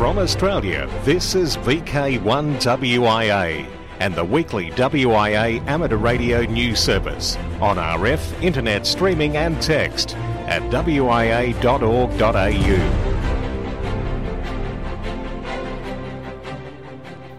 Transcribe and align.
From 0.00 0.16
Australia, 0.16 0.88
this 1.04 1.34
is 1.34 1.58
VK1WIA 1.58 3.68
and 3.98 4.14
the 4.14 4.24
weekly 4.24 4.70
WIA 4.70 5.60
amateur 5.66 5.98
radio 5.98 6.46
news 6.46 6.80
service 6.80 7.36
on 7.60 7.76
RF, 7.76 8.42
internet 8.42 8.86
streaming 8.86 9.36
and 9.36 9.60
text 9.60 10.16
at 10.46 10.62
wia.org.au. 10.72 11.58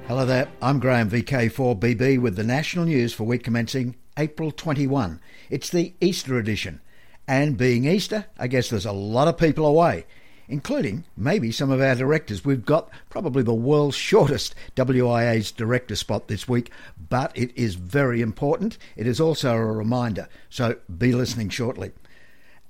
Hello 0.07 0.23
there, 0.23 0.47
I'm 0.61 0.79
Graham 0.79 1.09
VK4BB 1.09 2.21
with 2.21 2.35
the 2.35 2.43
national 2.43 2.85
news 2.85 3.11
for 3.11 3.23
week 3.23 3.43
commencing 3.43 3.95
April 4.19 4.51
21. 4.51 5.19
It's 5.49 5.71
the 5.71 5.95
Easter 5.99 6.37
edition. 6.37 6.79
And 7.27 7.57
being 7.57 7.85
Easter, 7.85 8.27
I 8.37 8.45
guess 8.45 8.69
there's 8.69 8.85
a 8.85 8.91
lot 8.91 9.27
of 9.27 9.39
people 9.39 9.65
away, 9.65 10.05
including 10.51 11.05
maybe 11.15 11.51
some 11.51 11.71
of 11.71 11.81
our 11.81 11.95
directors. 11.95 12.43
We've 12.43 12.65
got 12.65 12.89
probably 13.09 13.43
the 13.43 13.53
world's 13.53 13.95
shortest 14.11 14.53
WIA's 14.75 15.51
director 15.51 15.95
spot 15.95 16.27
this 16.27 16.47
week, 16.47 16.71
but 17.09 17.31
it 17.35 17.55
is 17.57 17.75
very 17.75 18.21
important. 18.21 18.77
It 18.95 19.07
is 19.07 19.19
also 19.19 19.53
a 19.53 19.65
reminder, 19.65 20.27
so 20.49 20.75
be 20.97 21.13
listening 21.13 21.49
shortly. 21.49 21.91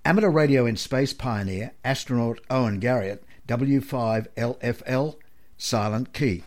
Amateur 0.06 0.30
radio 0.30 0.66
in 0.66 0.78
space 0.78 1.14
pioneer, 1.14 1.74
astronaut 1.84 2.40
Owen 2.50 2.80
Garriott, 2.80 3.20
W5LFL, 3.48 5.16
silent 5.58 6.14
key. 6.14 6.44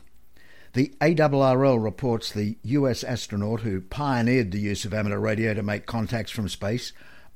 The 0.72 0.92
ARRL 1.00 1.82
reports 1.82 2.32
the 2.32 2.56
US 2.64 3.04
astronaut 3.04 3.60
who 3.60 3.80
pioneered 3.80 4.50
the 4.50 4.58
use 4.58 4.84
of 4.84 4.92
amateur 4.92 5.18
radio 5.18 5.54
to 5.54 5.62
make 5.62 5.86
contacts 5.86 6.32
from 6.32 6.48
space 6.48 6.92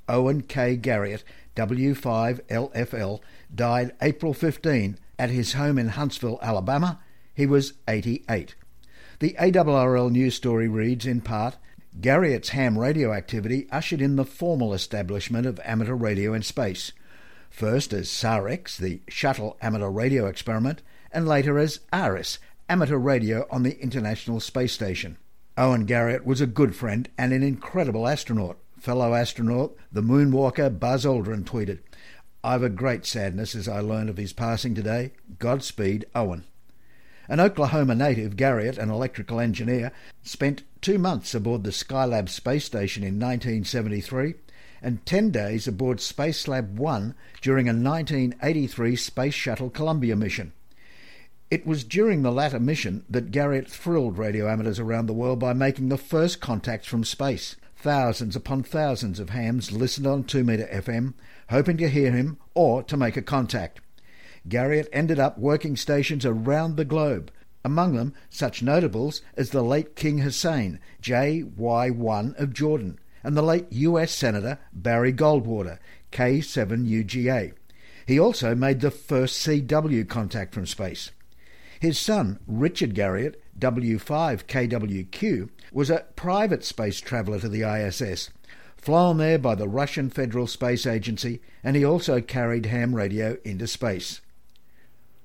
Owen 0.08 0.42
K. 0.42 0.76
Garriott, 0.76 1.22
W5LFL, 1.58 3.20
died 3.52 3.92
April 4.00 4.32
15 4.32 4.96
at 5.18 5.30
his 5.30 5.54
home 5.54 5.76
in 5.76 5.88
Huntsville, 5.88 6.38
Alabama. 6.40 7.00
He 7.34 7.46
was 7.46 7.72
88. 7.88 8.54
The 9.18 9.34
ARRL 9.40 10.12
news 10.12 10.36
story 10.36 10.68
reads 10.68 11.04
in 11.04 11.20
part 11.20 11.56
Garriott's 12.00 12.50
ham 12.50 12.78
radio 12.78 13.12
activity 13.12 13.66
ushered 13.72 14.00
in 14.00 14.14
the 14.14 14.24
formal 14.24 14.72
establishment 14.72 15.46
of 15.46 15.60
amateur 15.64 15.94
radio 15.94 16.32
in 16.32 16.42
space, 16.42 16.92
first 17.50 17.92
as 17.92 18.08
SAREX, 18.08 18.76
the 18.76 19.00
Shuttle 19.08 19.56
Amateur 19.60 19.90
Radio 19.90 20.26
Experiment, 20.26 20.82
and 21.10 21.26
later 21.26 21.58
as 21.58 21.80
ARISS, 21.92 22.38
Amateur 22.68 22.98
Radio 22.98 23.46
on 23.50 23.64
the 23.64 23.80
International 23.80 24.38
Space 24.38 24.72
Station. 24.72 25.16
Owen 25.56 25.86
Garriott 25.86 26.24
was 26.24 26.40
a 26.40 26.46
good 26.46 26.76
friend 26.76 27.08
and 27.18 27.32
an 27.32 27.42
incredible 27.42 28.06
astronaut. 28.06 28.58
Fellow 28.78 29.14
astronaut, 29.14 29.76
the 29.90 30.02
moonwalker 30.02 30.78
Buzz 30.78 31.04
Aldrin 31.04 31.44
tweeted, 31.44 31.80
I've 32.44 32.62
a 32.62 32.68
great 32.68 33.04
sadness 33.04 33.54
as 33.56 33.66
I 33.66 33.80
learn 33.80 34.08
of 34.08 34.16
his 34.16 34.32
passing 34.32 34.74
today. 34.74 35.12
Godspeed, 35.38 36.06
Owen. 36.14 36.44
An 37.28 37.40
Oklahoma 37.40 37.94
native, 37.94 38.36
Garriott, 38.36 38.78
an 38.78 38.88
electrical 38.88 39.40
engineer, 39.40 39.92
spent 40.22 40.62
two 40.80 40.98
months 40.98 41.34
aboard 41.34 41.64
the 41.64 41.70
Skylab 41.70 42.28
space 42.28 42.64
station 42.64 43.02
in 43.02 43.18
1973 43.18 44.34
and 44.80 45.04
10 45.04 45.30
days 45.30 45.66
aboard 45.66 45.98
Spacelab 45.98 46.74
1 46.74 47.14
during 47.42 47.68
a 47.68 47.72
1983 47.72 48.96
Space 48.96 49.34
Shuttle 49.34 49.70
Columbia 49.70 50.14
mission. 50.14 50.52
It 51.50 51.66
was 51.66 51.82
during 51.82 52.22
the 52.22 52.30
latter 52.30 52.60
mission 52.60 53.04
that 53.10 53.32
Garriott 53.32 53.68
thrilled 53.68 54.18
radio 54.18 54.48
amateurs 54.48 54.78
around 54.78 55.06
the 55.06 55.14
world 55.14 55.40
by 55.40 55.52
making 55.52 55.88
the 55.88 55.98
first 55.98 56.40
contacts 56.40 56.86
from 56.86 57.04
space. 57.04 57.56
Thousands 57.80 58.34
upon 58.34 58.64
thousands 58.64 59.20
of 59.20 59.30
hams 59.30 59.70
listened 59.70 60.06
on 60.06 60.24
2 60.24 60.42
metre 60.42 60.66
FM, 60.66 61.14
hoping 61.48 61.76
to 61.76 61.88
hear 61.88 62.10
him 62.10 62.38
or 62.54 62.82
to 62.82 62.96
make 62.96 63.16
a 63.16 63.22
contact. 63.22 63.80
Garriott 64.48 64.88
ended 64.92 65.20
up 65.20 65.38
working 65.38 65.76
stations 65.76 66.26
around 66.26 66.76
the 66.76 66.84
globe, 66.84 67.30
among 67.64 67.94
them 67.94 68.14
such 68.30 68.64
notables 68.64 69.22
as 69.36 69.50
the 69.50 69.62
late 69.62 69.94
King 69.94 70.18
Hussein, 70.18 70.80
JY1 71.02 72.36
of 72.40 72.52
Jordan, 72.52 72.98
and 73.22 73.36
the 73.36 73.42
late 73.42 73.66
US 73.70 74.10
Senator 74.10 74.58
Barry 74.72 75.12
Goldwater, 75.12 75.78
K7UGA. 76.10 77.52
He 78.06 78.18
also 78.18 78.56
made 78.56 78.80
the 78.80 78.90
first 78.90 79.46
CW 79.46 80.08
contact 80.08 80.52
from 80.52 80.66
space. 80.66 81.12
His 81.78 81.96
son, 81.96 82.40
Richard 82.48 82.94
Garriott, 82.94 83.36
W5KWQ, 83.58 85.48
was 85.72 85.90
a 85.90 86.06
private 86.16 86.64
space 86.64 87.00
traveller 87.00 87.40
to 87.40 87.48
the 87.48 87.62
ISS, 87.62 88.30
flown 88.76 89.18
there 89.18 89.38
by 89.38 89.54
the 89.54 89.68
Russian 89.68 90.10
Federal 90.10 90.46
Space 90.46 90.86
Agency, 90.86 91.40
and 91.62 91.76
he 91.76 91.84
also 91.84 92.20
carried 92.20 92.66
ham 92.66 92.94
radio 92.94 93.36
into 93.44 93.66
space. 93.66 94.20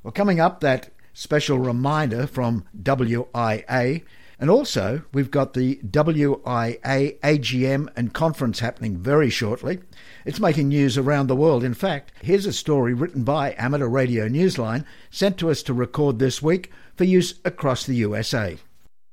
Well, 0.02 0.12
coming 0.12 0.40
up, 0.40 0.60
that 0.62 0.90
special 1.14 1.60
reminder 1.60 2.28
from 2.28 2.66
WIA, 2.82 4.04
and 4.40 4.50
also 4.50 5.04
we've 5.14 5.32
got 5.32 5.54
the 5.54 5.76
WIA 5.84 7.20
AGM 7.20 7.88
and 7.96 8.14
conference 8.14 8.60
happening 8.60 8.98
very 8.98 9.30
shortly. 9.30 9.80
It's 10.26 10.40
making 10.40 10.70
news 10.70 10.98
around 10.98 11.28
the 11.28 11.36
world. 11.36 11.64
In 11.64 11.74
fact, 11.74 12.12
here's 12.22 12.46
a 12.46 12.54
story 12.54 12.94
written 12.94 13.24
by 13.24 13.56
Amateur 13.58 13.88
Radio 13.88 14.28
Newsline, 14.28 14.86
sent 15.10 15.38
to 15.38 15.50
us 15.50 15.64
to 15.64 15.74
record 15.74 16.20
this 16.20 16.42
week 16.42 16.72
for 16.96 17.04
use 17.04 17.36
across 17.46 17.86
the 17.86 17.96
USA. 17.96 18.58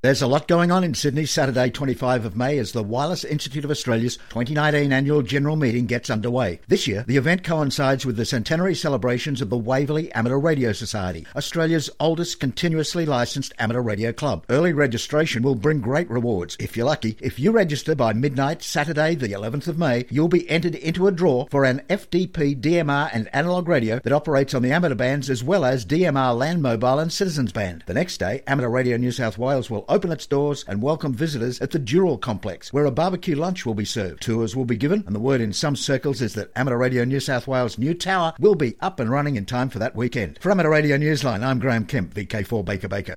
There's 0.03 0.23
a 0.23 0.27
lot 0.27 0.49
going 0.49 0.71
on 0.71 0.83
in 0.83 0.95
Sydney 0.95 1.27
Saturday, 1.27 1.69
25 1.69 2.25
of 2.25 2.35
May, 2.35 2.57
as 2.57 2.73
the 2.73 2.83
Wireless 2.83 3.23
Institute 3.23 3.67
of 3.67 3.71
Australia's 3.71 4.17
2019 4.31 4.95
annual 4.95 5.21
general 5.21 5.57
meeting 5.57 5.85
gets 5.85 6.09
underway. 6.09 6.59
This 6.69 6.89
year, 6.89 7.05
the 7.07 7.19
event 7.19 7.45
coincides 7.45 8.07
with 8.07 8.17
the 8.17 8.25
centenary 8.25 8.75
celebrations 8.75 9.43
of 9.43 9.51
the 9.51 9.59
Waverley 9.59 10.11
Amateur 10.13 10.39
Radio 10.39 10.73
Society, 10.73 11.27
Australia's 11.37 11.91
oldest 12.01 12.41
continuously 12.41 13.05
licensed 13.05 13.53
amateur 13.59 13.83
radio 13.83 14.11
club. 14.11 14.47
Early 14.49 14.73
registration 14.73 15.43
will 15.43 15.55
bring 15.55 15.83
great 15.83 16.09
rewards. 16.09 16.57
If 16.59 16.79
you're 16.79 16.87
lucky, 16.87 17.19
if 17.21 17.39
you 17.39 17.51
register 17.51 17.95
by 17.95 18.15
midnight 18.15 18.63
Saturday, 18.63 19.17
the 19.17 19.33
11th 19.33 19.69
of 19.69 19.77
May, 19.77 20.07
you'll 20.09 20.29
be 20.29 20.49
entered 20.49 20.77
into 20.77 21.09
a 21.09 21.13
draw 21.13 21.45
for 21.51 21.67
an 21.67 21.83
FDP 21.91 22.59
DMR 22.59 23.11
and 23.13 23.29
analog 23.35 23.69
radio 23.69 23.99
that 23.99 24.15
operates 24.15 24.55
on 24.55 24.63
the 24.63 24.73
amateur 24.73 24.95
bands 24.95 25.29
as 25.29 25.45
well 25.45 25.63
as 25.63 25.85
DMR 25.85 26.35
land 26.35 26.63
mobile 26.63 26.99
and 26.99 27.13
citizens 27.13 27.53
band. 27.53 27.85
The 27.87 27.93
next 27.93 28.17
day, 28.17 28.43
Amateur 28.47 28.71
Radio 28.71 28.97
New 28.97 29.13
South 29.13 29.37
Wales 29.37 29.69
will 29.69 29.85
open 29.91 30.13
its 30.13 30.27
doors 30.27 30.65
and 30.69 30.81
welcome 30.81 31.13
visitors 31.13 31.61
at 31.61 31.73
the 31.73 31.79
Dural 31.79 32.21
Complex, 32.21 32.73
where 32.73 32.85
a 32.85 32.91
barbecue 32.93 33.35
lunch 33.35 33.67
will 33.67 33.75
be 33.75 33.85
served. 33.85 34.23
Tours 34.23 34.55
will 34.55 34.65
be 34.65 34.77
given, 34.77 35.03
and 35.05 35.15
the 35.15 35.21
word 35.21 35.41
in 35.41 35.53
some 35.53 35.75
circles 35.75 36.23
is 36.23 36.35
that 36.35 36.51
Amateur 36.55 36.77
Radio 36.77 37.05
New 37.05 37.19
South 37.19 37.49
Wales' 37.49 37.77
new 37.77 37.93
tower 37.93 38.33
will 38.39 38.55
be 38.55 38.77
up 38.81 39.01
and 39.01 39.11
running 39.11 39.35
in 39.35 39.45
time 39.45 39.69
for 39.69 39.81
that 39.81 39.97
weekend. 39.97 40.39
For 40.41 40.51
Amateur 40.51 40.71
Radio 40.71 40.97
Newsline, 40.97 41.45
I'm 41.45 41.59
Graham 41.59 41.85
Kemp, 41.87 42.15
VK4 42.15 42.65
Baker 42.65 42.89
Baker. 42.89 43.15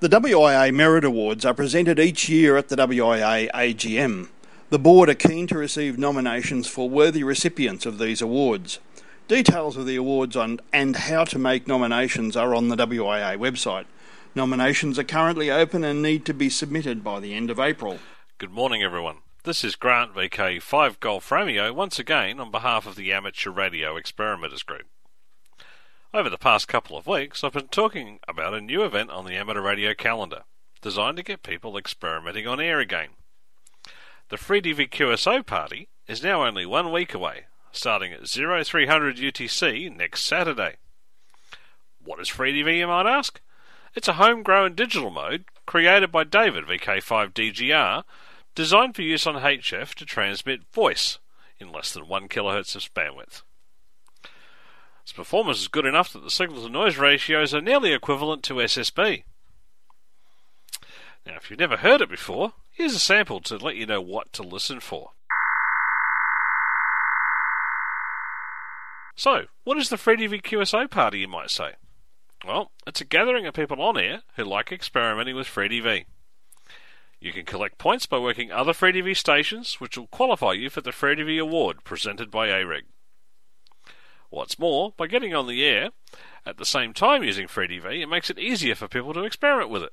The 0.00 0.08
WIA 0.08 0.72
Merit 0.72 1.04
Awards 1.04 1.44
are 1.44 1.54
presented 1.54 1.98
each 1.98 2.28
year 2.28 2.56
at 2.56 2.68
the 2.68 2.76
WIA 2.76 3.50
AGM. 3.52 4.28
The 4.70 4.78
board 4.78 5.08
are 5.08 5.14
keen 5.14 5.46
to 5.48 5.58
receive 5.58 5.98
nominations 5.98 6.66
for 6.66 6.88
worthy 6.88 7.24
recipients 7.24 7.86
of 7.86 7.98
these 7.98 8.22
awards. 8.22 8.78
Details 9.26 9.76
of 9.76 9.86
the 9.86 9.96
awards 9.96 10.36
and 10.36 10.96
how 10.96 11.24
to 11.24 11.38
make 11.38 11.66
nominations 11.66 12.36
are 12.36 12.54
on 12.54 12.68
the 12.68 12.76
WIA 12.76 13.38
website. 13.38 13.86
Nominations 14.36 14.98
are 14.98 15.04
currently 15.04 15.48
open 15.48 15.84
and 15.84 16.02
need 16.02 16.26
to 16.26 16.34
be 16.34 16.50
submitted 16.50 17.04
by 17.04 17.20
the 17.20 17.34
end 17.34 17.50
of 17.50 17.60
April. 17.60 18.00
Good 18.38 18.50
morning, 18.50 18.82
everyone. 18.82 19.18
This 19.44 19.62
is 19.62 19.76
Grant 19.76 20.12
VK 20.12 20.60
5 20.60 20.98
Golf 20.98 21.30
Romeo 21.30 21.72
once 21.72 22.00
again 22.00 22.40
on 22.40 22.50
behalf 22.50 22.84
of 22.84 22.96
the 22.96 23.12
Amateur 23.12 23.50
Radio 23.50 23.96
Experimenters 23.96 24.64
Group. 24.64 24.86
Over 26.12 26.28
the 26.28 26.36
past 26.36 26.66
couple 26.66 26.96
of 26.96 27.06
weeks, 27.06 27.44
I've 27.44 27.52
been 27.52 27.68
talking 27.68 28.18
about 28.26 28.54
a 28.54 28.60
new 28.60 28.82
event 28.82 29.10
on 29.10 29.24
the 29.24 29.36
amateur 29.36 29.60
radio 29.60 29.94
calendar, 29.94 30.42
designed 30.82 31.18
to 31.18 31.22
get 31.22 31.44
people 31.44 31.78
experimenting 31.78 32.48
on 32.48 32.58
air 32.58 32.80
again. 32.80 33.10
The 34.30 34.36
FreeDV 34.36 34.90
QSO 34.90 35.46
party 35.46 35.90
is 36.08 36.24
now 36.24 36.44
only 36.44 36.66
one 36.66 36.90
week 36.90 37.14
away, 37.14 37.44
starting 37.70 38.12
at 38.12 38.26
0300 38.26 39.16
UTC 39.16 39.96
next 39.96 40.24
Saturday. 40.24 40.78
What 42.02 42.18
is 42.18 42.30
FreeDV, 42.30 42.78
you 42.78 42.88
might 42.88 43.06
ask? 43.06 43.40
It's 43.94 44.08
a 44.08 44.14
homegrown 44.14 44.74
digital 44.74 45.10
mode 45.10 45.44
created 45.66 46.10
by 46.10 46.24
David 46.24 46.64
VK5DGR, 46.64 48.02
designed 48.54 48.96
for 48.96 49.02
use 49.02 49.26
on 49.26 49.36
HF 49.36 49.94
to 49.94 50.04
transmit 50.04 50.72
voice 50.72 51.18
in 51.60 51.70
less 51.70 51.92
than 51.92 52.08
1 52.08 52.28
kHz 52.28 52.74
of 52.74 52.94
bandwidth. 52.94 53.42
Its 55.02 55.12
performance 55.12 55.60
is 55.60 55.68
good 55.68 55.86
enough 55.86 56.12
that 56.12 56.24
the 56.24 56.30
signal 56.30 56.62
to 56.62 56.68
noise 56.68 56.96
ratios 56.96 57.54
are 57.54 57.60
nearly 57.60 57.92
equivalent 57.92 58.42
to 58.42 58.54
SSB. 58.54 59.22
Now, 61.24 61.36
if 61.36 61.48
you've 61.48 61.60
never 61.60 61.76
heard 61.76 62.00
it 62.00 62.10
before, 62.10 62.54
here's 62.72 62.94
a 62.94 62.98
sample 62.98 63.40
to 63.42 63.56
let 63.58 63.76
you 63.76 63.86
know 63.86 64.00
what 64.00 64.32
to 64.32 64.42
listen 64.42 64.80
for. 64.80 65.10
So, 69.14 69.44
what 69.62 69.78
is 69.78 69.88
the 69.88 69.96
FreeDV 69.96 70.42
QSO 70.42 70.90
party, 70.90 71.20
you 71.20 71.28
might 71.28 71.50
say? 71.50 71.74
Well, 72.46 72.72
it's 72.86 73.00
a 73.00 73.06
gathering 73.06 73.46
of 73.46 73.54
people 73.54 73.80
on 73.80 73.96
air 73.96 74.22
who 74.36 74.44
like 74.44 74.70
experimenting 74.70 75.34
with 75.34 75.46
FreeDV. 75.46 76.04
You 77.18 77.32
can 77.32 77.46
collect 77.46 77.78
points 77.78 78.04
by 78.04 78.18
working 78.18 78.52
other 78.52 78.72
FreeDV 78.72 79.16
stations, 79.16 79.80
which 79.80 79.96
will 79.96 80.08
qualify 80.08 80.52
you 80.52 80.68
for 80.68 80.82
the 80.82 80.90
FreeDV 80.90 81.40
Award 81.40 81.84
presented 81.84 82.30
by 82.30 82.48
AREG. 82.50 82.84
What's 84.28 84.58
more, 84.58 84.92
by 84.96 85.06
getting 85.06 85.34
on 85.34 85.46
the 85.46 85.64
air 85.64 85.90
at 86.44 86.58
the 86.58 86.66
same 86.66 86.92
time 86.92 87.22
using 87.22 87.46
FreeDV, 87.46 88.02
it 88.02 88.08
makes 88.08 88.28
it 88.28 88.38
easier 88.38 88.74
for 88.74 88.88
people 88.88 89.14
to 89.14 89.24
experiment 89.24 89.70
with 89.70 89.84
it. 89.84 89.92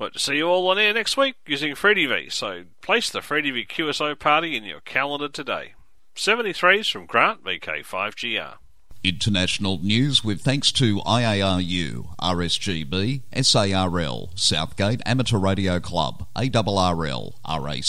Hope 0.00 0.14
to 0.14 0.18
see 0.18 0.36
you 0.38 0.46
all 0.48 0.66
on 0.68 0.78
air 0.78 0.94
next 0.94 1.18
week 1.18 1.34
using 1.46 1.74
FreeDV, 1.74 2.32
so 2.32 2.62
place 2.80 3.10
the 3.10 3.18
FreeDV 3.18 3.68
QSO 3.68 4.18
party 4.18 4.56
in 4.56 4.64
your 4.64 4.80
calendar 4.80 5.28
today. 5.28 5.74
73s 6.16 6.90
from 6.90 7.04
Grant 7.04 7.44
VK5GR. 7.44 8.54
International 9.04 9.78
news 9.82 10.24
with 10.24 10.40
thanks 10.40 10.72
to 10.72 11.00
IARU, 11.00 12.16
RSGB, 12.18 13.20
SARL, 13.44 14.30
Southgate 14.34 15.02
Amateur 15.04 15.36
Radio 15.36 15.78
Club, 15.78 16.26
ARRL, 16.34 17.34
RAC, 17.46 17.82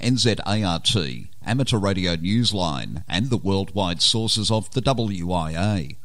NZART, 0.00 1.28
Amateur 1.44 1.78
Radio 1.78 2.16
Newsline, 2.16 3.04
and 3.06 3.28
the 3.28 3.36
worldwide 3.36 4.00
sources 4.00 4.50
of 4.50 4.70
the 4.70 4.80
WIA. 4.80 5.96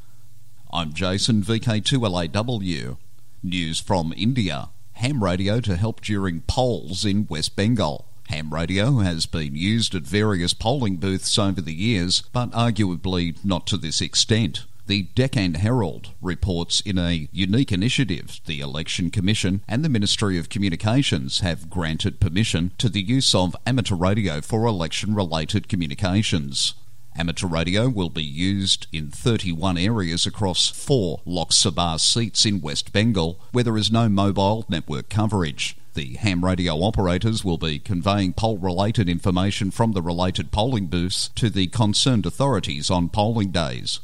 I'm 0.73 0.91
Jason 0.91 1.43
VK2LAW. 1.43 2.97
News 3.41 3.79
from 3.79 4.13
India 4.17 4.69
ham 4.95 5.23
radio 5.23 5.59
to 5.61 5.75
help 5.75 6.01
during 6.01 6.41
polls 6.41 7.05
in 7.05 7.27
West 7.29 7.55
Bengal. 7.55 8.05
Ham 8.29 8.53
radio 8.53 8.99
has 8.99 9.25
been 9.25 9.55
used 9.55 9.93
at 9.93 10.01
various 10.01 10.53
polling 10.53 10.97
booths 10.97 11.37
over 11.37 11.61
the 11.61 11.73
years, 11.73 12.23
but 12.33 12.51
arguably 12.51 13.37
not 13.43 13.67
to 13.67 13.77
this 13.77 14.01
extent. 14.01 14.65
The 14.87 15.03
Deccan 15.15 15.55
Herald 15.55 16.11
reports 16.21 16.79
in 16.81 16.97
a 16.97 17.27
unique 17.31 17.71
initiative, 17.71 18.39
the 18.45 18.59
Election 18.59 19.09
Commission 19.09 19.61
and 19.67 19.83
the 19.83 19.89
Ministry 19.89 20.37
of 20.37 20.49
Communications 20.49 21.39
have 21.39 21.69
granted 21.69 22.19
permission 22.19 22.71
to 22.77 22.87
the 22.87 23.01
use 23.01 23.33
of 23.33 23.55
amateur 23.65 23.95
radio 23.95 24.41
for 24.41 24.65
election 24.65 25.15
related 25.15 25.67
communications. 25.67 26.75
Amateur 27.17 27.47
radio 27.47 27.87
will 27.87 28.09
be 28.09 28.23
used 28.23 28.87
in 28.91 29.09
31 29.09 29.77
areas 29.77 30.25
across 30.25 30.69
four 30.69 31.21
Lok 31.25 31.51
Sabha 31.51 31.97
seats 31.97 32.45
in 32.45 32.59
West 32.59 32.91
Bengal 32.91 33.39
where 33.53 33.63
there 33.63 33.77
is 33.77 33.89
no 33.89 34.09
mobile 34.09 34.65
network 34.67 35.07
coverage. 35.07 35.77
The 35.93 36.15
ham 36.15 36.43
radio 36.43 36.75
operators 36.81 37.45
will 37.45 37.57
be 37.57 37.79
conveying 37.79 38.33
poll 38.33 38.57
related 38.57 39.07
information 39.07 39.71
from 39.71 39.93
the 39.93 40.01
related 40.01 40.51
polling 40.51 40.87
booths 40.87 41.29
to 41.35 41.49
the 41.49 41.67
concerned 41.67 42.25
authorities 42.25 42.89
on 42.89 43.07
polling 43.07 43.51
days. 43.51 44.01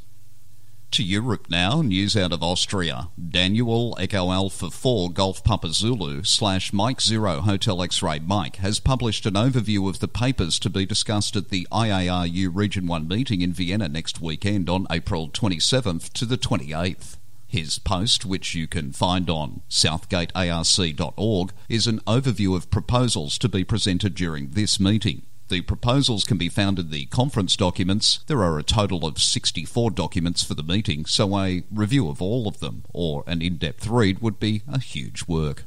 To 0.91 1.03
Europe 1.03 1.47
now, 1.49 1.81
news 1.81 2.17
out 2.17 2.33
of 2.33 2.43
Austria. 2.43 3.07
Daniel 3.17 3.95
Echo 3.97 4.29
Alpha 4.29 4.69
4 4.69 5.11
Golf 5.11 5.41
Papa 5.41 5.69
Zulu 5.69 6.23
slash 6.23 6.73
Mike 6.73 6.99
Zero 6.99 7.39
Hotel 7.39 7.81
X-Ray 7.81 8.19
Mike 8.19 8.57
has 8.57 8.81
published 8.81 9.25
an 9.25 9.35
overview 9.35 9.87
of 9.87 9.99
the 9.99 10.09
papers 10.09 10.59
to 10.59 10.69
be 10.69 10.85
discussed 10.85 11.37
at 11.37 11.47
the 11.47 11.65
IARU 11.71 12.49
Region 12.53 12.87
1 12.87 13.07
meeting 13.07 13.39
in 13.39 13.53
Vienna 13.53 13.87
next 13.87 14.19
weekend 14.19 14.69
on 14.69 14.85
April 14.91 15.29
27th 15.29 16.11
to 16.11 16.25
the 16.25 16.37
28th. 16.37 17.15
His 17.47 17.79
post, 17.79 18.25
which 18.25 18.53
you 18.53 18.67
can 18.67 18.91
find 18.91 19.29
on 19.29 19.61
southgatearc.org, 19.69 21.53
is 21.69 21.87
an 21.87 21.99
overview 22.01 22.53
of 22.53 22.69
proposals 22.69 23.37
to 23.37 23.47
be 23.47 23.63
presented 23.63 24.13
during 24.13 24.49
this 24.49 24.77
meeting. 24.77 25.21
The 25.51 25.59
proposals 25.59 26.23
can 26.23 26.37
be 26.37 26.47
found 26.47 26.79
in 26.79 26.91
the 26.91 27.07
conference 27.07 27.57
documents. 27.57 28.21
There 28.27 28.41
are 28.41 28.57
a 28.57 28.63
total 28.63 29.05
of 29.05 29.21
64 29.21 29.91
documents 29.91 30.43
for 30.43 30.53
the 30.53 30.63
meeting, 30.63 31.03
so 31.03 31.37
a 31.37 31.63
review 31.69 32.07
of 32.07 32.21
all 32.21 32.47
of 32.47 32.61
them, 32.61 32.85
or 32.93 33.25
an 33.27 33.41
in 33.41 33.57
depth 33.57 33.85
read, 33.85 34.19
would 34.19 34.39
be 34.39 34.61
a 34.65 34.79
huge 34.79 35.27
work. 35.27 35.65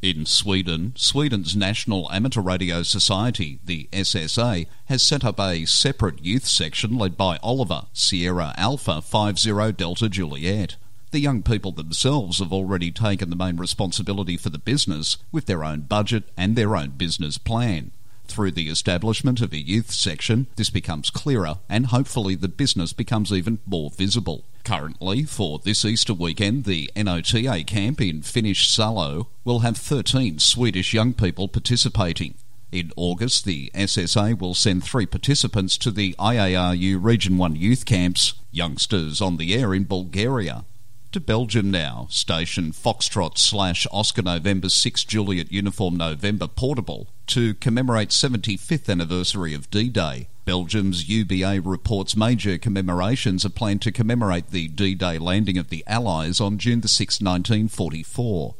In 0.00 0.24
Sweden, 0.26 0.92
Sweden's 0.94 1.56
National 1.56 2.08
Amateur 2.12 2.40
Radio 2.40 2.84
Society, 2.84 3.58
the 3.64 3.88
SSA, 3.90 4.68
has 4.84 5.02
set 5.02 5.24
up 5.24 5.40
a 5.40 5.64
separate 5.64 6.24
youth 6.24 6.46
section 6.46 6.96
led 6.96 7.16
by 7.16 7.38
Oliver, 7.42 7.86
Sierra 7.92 8.54
Alpha 8.56 9.02
50 9.02 9.72
Delta 9.72 10.08
Juliet. 10.08 10.76
The 11.10 11.18
young 11.18 11.42
people 11.42 11.72
themselves 11.72 12.38
have 12.38 12.52
already 12.52 12.92
taken 12.92 13.28
the 13.28 13.34
main 13.34 13.56
responsibility 13.56 14.36
for 14.36 14.50
the 14.50 14.58
business 14.58 15.16
with 15.32 15.46
their 15.46 15.64
own 15.64 15.80
budget 15.80 16.30
and 16.36 16.54
their 16.54 16.76
own 16.76 16.90
business 16.90 17.38
plan. 17.38 17.90
Through 18.28 18.52
the 18.52 18.68
establishment 18.68 19.40
of 19.40 19.52
a 19.52 19.58
youth 19.58 19.90
section, 19.90 20.46
this 20.56 20.70
becomes 20.70 21.10
clearer 21.10 21.58
and 21.68 21.86
hopefully 21.86 22.34
the 22.34 22.46
business 22.46 22.92
becomes 22.92 23.32
even 23.32 23.58
more 23.66 23.90
visible. 23.90 24.44
Currently, 24.64 25.24
for 25.24 25.58
this 25.58 25.84
Easter 25.84 26.12
weekend, 26.12 26.64
the 26.64 26.90
NOTA 26.94 27.64
camp 27.66 28.00
in 28.02 28.22
Finnish 28.22 28.68
Salo 28.68 29.28
will 29.44 29.60
have 29.60 29.78
13 29.78 30.38
Swedish 30.38 30.92
young 30.92 31.14
people 31.14 31.48
participating. 31.48 32.34
In 32.70 32.92
August, 32.96 33.46
the 33.46 33.72
SSA 33.74 34.38
will 34.38 34.54
send 34.54 34.84
three 34.84 35.06
participants 35.06 35.78
to 35.78 35.90
the 35.90 36.14
IARU 36.18 37.02
Region 37.02 37.38
1 37.38 37.56
youth 37.56 37.86
camps, 37.86 38.34
youngsters 38.52 39.22
on 39.22 39.38
the 39.38 39.54
air 39.54 39.72
in 39.72 39.84
Bulgaria, 39.84 40.66
to 41.12 41.18
Belgium 41.18 41.70
now. 41.70 42.06
Station 42.10 42.72
Foxtrot 42.72 43.38
slash 43.38 43.86
Oscar 43.90 44.22
November 44.22 44.68
6 44.68 45.04
Juliet 45.04 45.50
Uniform 45.50 45.96
November 45.96 46.46
Portable 46.46 47.08
to 47.28 47.54
commemorate 47.54 48.08
75th 48.08 48.88
anniversary 48.88 49.54
of 49.54 49.70
D-Day. 49.70 50.28
Belgium's 50.44 51.08
UBA 51.08 51.60
reports 51.60 52.16
major 52.16 52.56
commemorations 52.56 53.44
are 53.44 53.50
planned 53.50 53.82
to 53.82 53.92
commemorate 53.92 54.50
the 54.50 54.68
D-Day 54.68 55.18
landing 55.18 55.58
of 55.58 55.68
the 55.68 55.84
Allies 55.86 56.40
on 56.40 56.58
June 56.58 56.80
the 56.80 56.88
6, 56.88 57.20
1944. 57.20 58.54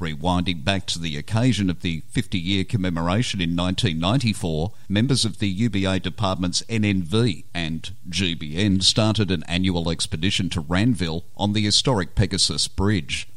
Rewinding 0.00 0.64
back 0.64 0.86
to 0.86 0.98
the 0.98 1.16
occasion 1.18 1.68
of 1.68 1.82
the 1.82 2.02
50 2.08 2.38
year 2.38 2.64
commemoration 2.64 3.40
in 3.40 3.54
1994, 3.54 4.72
members 4.88 5.24
of 5.24 5.38
the 5.38 5.48
UBA 5.48 6.00
departments 6.00 6.62
NNV 6.68 7.44
and 7.54 7.90
GBN 8.08 8.82
started 8.82 9.30
an 9.30 9.44
annual 9.46 9.90
expedition 9.90 10.48
to 10.50 10.62
Ranville 10.62 11.24
on 11.36 11.52
the 11.52 11.62
historic 11.62 12.14
Pegasus 12.14 12.66
Bridge. 12.66 13.28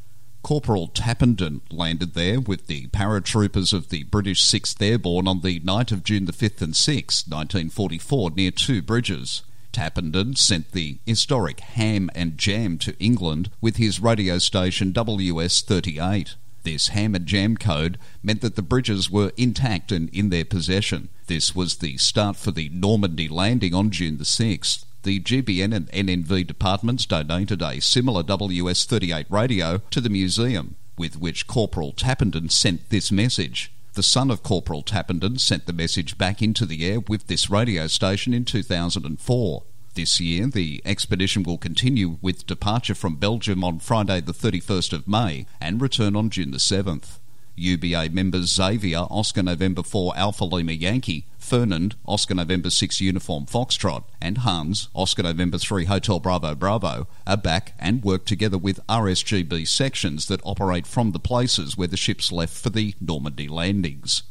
Corporal 0.43 0.89
Tappenden 0.89 1.61
landed 1.71 2.15
there 2.15 2.41
with 2.41 2.67
the 2.67 2.87
paratroopers 2.87 3.71
of 3.71 3.87
the 3.87 4.03
British 4.03 4.43
6th 4.43 4.81
Airborne 4.81 5.25
on 5.25 5.39
the 5.39 5.61
night 5.63 5.93
of 5.93 6.03
June 6.03 6.25
the 6.25 6.33
5th 6.33 6.61
and 6.61 6.73
6th, 6.73 7.29
1944, 7.29 8.31
near 8.31 8.51
two 8.51 8.81
bridges. 8.81 9.43
Tappenden 9.71 10.37
sent 10.37 10.73
the 10.73 10.97
historic 11.05 11.61
Ham 11.61 12.09
and 12.13 12.37
Jam 12.37 12.77
to 12.79 12.93
England 12.99 13.51
with 13.61 13.77
his 13.77 14.01
radio 14.01 14.37
station 14.37 14.91
WS 14.91 15.61
38. 15.61 16.35
This 16.63 16.89
ham 16.89 17.15
and 17.15 17.25
jam 17.25 17.55
code 17.55 17.97
meant 18.21 18.41
that 18.41 18.55
the 18.55 18.61
bridges 18.61 19.09
were 19.09 19.31
intact 19.37 19.93
and 19.93 20.09
in 20.09 20.29
their 20.29 20.45
possession. 20.45 21.07
This 21.27 21.55
was 21.55 21.77
the 21.77 21.97
start 21.97 22.35
for 22.35 22.51
the 22.51 22.67
Normandy 22.67 23.29
landing 23.29 23.73
on 23.73 23.91
June 23.91 24.17
the 24.17 24.25
6th. 24.25 24.83
The 25.03 25.19
GBN 25.19 25.75
and 25.75 25.91
NNV 25.91 26.47
departments 26.47 27.05
donated 27.05 27.61
a 27.61 27.81
similar 27.81 28.23
WS 28.23 28.85
38 28.85 29.25
radio 29.29 29.81
to 29.91 29.99
the 29.99 30.09
museum, 30.09 30.77
with 30.97 31.19
which 31.19 31.45
Corporal 31.45 31.91
Tappenden 31.91 32.49
sent 32.49 32.89
this 32.89 33.11
message. 33.11 33.69
The 33.95 34.01
son 34.01 34.31
of 34.31 34.43
Corporal 34.43 34.81
Tappenden 34.81 35.41
sent 35.41 35.65
the 35.65 35.73
message 35.73 36.17
back 36.17 36.41
into 36.41 36.65
the 36.65 36.85
air 36.85 37.01
with 37.01 37.27
this 37.27 37.49
radio 37.49 37.87
station 37.87 38.33
in 38.33 38.45
2004. 38.45 39.63
This 39.93 40.21
year, 40.21 40.47
the 40.47 40.81
expedition 40.85 41.43
will 41.43 41.57
continue 41.57 42.17
with 42.21 42.47
departure 42.47 42.95
from 42.95 43.17
Belgium 43.17 43.61
on 43.61 43.79
Friday, 43.79 44.21
the 44.21 44.31
31st 44.31 44.93
of 44.93 45.07
May, 45.07 45.45
and 45.59 45.81
return 45.81 46.15
on 46.15 46.29
June 46.29 46.51
the 46.51 46.59
7th. 46.59 47.19
UBA 47.55 48.09
members 48.11 48.53
Xavier 48.53 49.05
Oscar 49.09 49.43
November 49.43 49.83
4 49.83 50.13
Alpha 50.15 50.45
Lima 50.45 50.71
Yankee 50.71 51.25
Fernand, 51.43 51.95
Oscar 52.07 52.35
November 52.35 52.69
6 52.69 53.01
Uniform 53.01 53.45
Foxtrot, 53.45 54.05
and 54.21 54.39
Hans, 54.39 54.87
Oscar 54.95 55.23
November 55.23 55.57
3 55.57 55.85
Hotel 55.85 56.19
Bravo 56.19 56.55
Bravo, 56.55 57.07
are 57.27 57.37
back 57.37 57.73
and 57.77 58.03
work 58.03 58.25
together 58.25 58.57
with 58.57 58.85
RSGB 58.87 59.67
sections 59.67 60.27
that 60.27 60.41
operate 60.43 60.87
from 60.87 61.11
the 61.11 61.19
places 61.19 61.77
where 61.77 61.87
the 61.87 61.97
ships 61.97 62.31
left 62.31 62.55
for 62.55 62.69
the 62.69 62.95
Normandy 63.01 63.47
landings. 63.47 64.23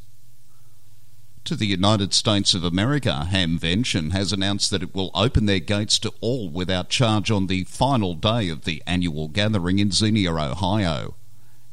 To 1.44 1.54
the 1.54 1.66
United 1.66 2.14
States 2.14 2.54
of 2.54 2.64
America, 2.64 3.28
Hamvention 3.30 4.12
has 4.12 4.32
announced 4.32 4.70
that 4.70 4.82
it 4.82 4.94
will 4.94 5.10
open 5.14 5.46
their 5.46 5.58
gates 5.58 5.98
to 5.98 6.14
all 6.20 6.48
without 6.48 6.88
charge 6.88 7.30
on 7.30 7.46
the 7.46 7.64
final 7.64 8.14
day 8.14 8.48
of 8.48 8.64
the 8.64 8.82
annual 8.86 9.28
gathering 9.28 9.78
in 9.78 9.90
Xenia, 9.90 10.32
Ohio. 10.32 11.14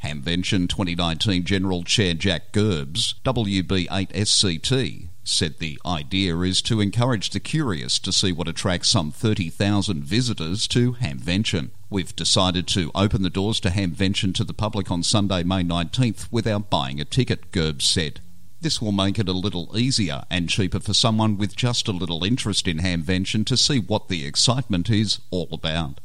Hamvention 0.03 0.69
2019 0.69 1.43
General 1.43 1.83
Chair 1.83 2.13
Jack 2.13 2.51
Gerbs, 2.53 3.15
WB8SCT, 3.25 5.09
said 5.23 5.59
the 5.59 5.79
idea 5.85 6.37
is 6.39 6.61
to 6.61 6.79
encourage 6.79 7.29
the 7.29 7.39
curious 7.39 7.99
to 7.99 8.11
see 8.11 8.31
what 8.31 8.47
attracts 8.47 8.89
some 8.89 9.11
30,000 9.11 10.03
visitors 10.03 10.67
to 10.67 10.93
Hamvention. 10.93 11.71
We've 11.89 12.15
decided 12.15 12.65
to 12.67 12.91
open 12.95 13.23
the 13.23 13.29
doors 13.29 13.59
to 13.61 13.69
Hamvention 13.69 14.33
to 14.35 14.43
the 14.43 14.53
public 14.53 14.89
on 14.89 15.03
Sunday, 15.03 15.43
May 15.43 15.63
19th 15.63 16.27
without 16.31 16.69
buying 16.69 17.01
a 17.01 17.05
ticket, 17.05 17.51
Gerbs 17.51 17.87
said. 17.87 18.21
This 18.61 18.81
will 18.81 18.91
make 18.91 19.19
it 19.19 19.29
a 19.29 19.33
little 19.33 19.77
easier 19.77 20.23
and 20.29 20.49
cheaper 20.49 20.79
for 20.79 20.93
someone 20.93 21.37
with 21.37 21.55
just 21.55 21.87
a 21.87 21.93
little 21.93 22.23
interest 22.23 22.67
in 22.67 22.79
Hamvention 22.79 23.45
to 23.45 23.55
see 23.55 23.79
what 23.79 24.07
the 24.07 24.25
excitement 24.25 24.89
is 24.89 25.19
all 25.29 25.49
about. 25.51 25.99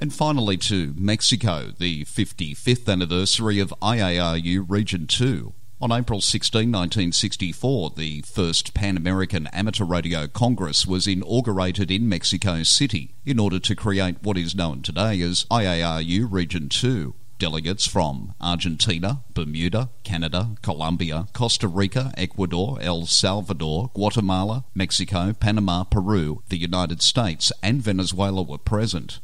And 0.00 0.14
finally 0.14 0.56
to 0.58 0.94
Mexico, 0.96 1.72
the 1.76 2.04
55th 2.04 2.88
anniversary 2.88 3.58
of 3.58 3.74
IARU 3.82 4.64
Region 4.68 5.08
2. 5.08 5.52
On 5.80 5.90
April 5.90 6.20
16, 6.20 6.60
1964, 6.60 7.90
the 7.96 8.22
first 8.22 8.74
Pan 8.74 8.96
American 8.96 9.48
Amateur 9.48 9.84
Radio 9.84 10.28
Congress 10.28 10.86
was 10.86 11.08
inaugurated 11.08 11.90
in 11.90 12.08
Mexico 12.08 12.62
City 12.62 13.16
in 13.26 13.40
order 13.40 13.58
to 13.58 13.74
create 13.74 14.22
what 14.22 14.38
is 14.38 14.54
known 14.54 14.82
today 14.82 15.20
as 15.20 15.46
IARU 15.50 16.30
Region 16.30 16.68
2. 16.68 17.14
Delegates 17.40 17.86
from 17.88 18.34
Argentina, 18.40 19.22
Bermuda, 19.34 19.90
Canada, 20.04 20.50
Colombia, 20.62 21.26
Costa 21.32 21.66
Rica, 21.66 22.12
Ecuador, 22.16 22.78
El 22.80 23.06
Salvador, 23.06 23.90
Guatemala, 23.94 24.64
Mexico, 24.76 25.32
Panama, 25.32 25.82
Peru, 25.82 26.44
the 26.50 26.56
United 26.56 27.02
States, 27.02 27.50
and 27.64 27.82
Venezuela 27.82 28.42
were 28.42 28.58
present. 28.58 29.18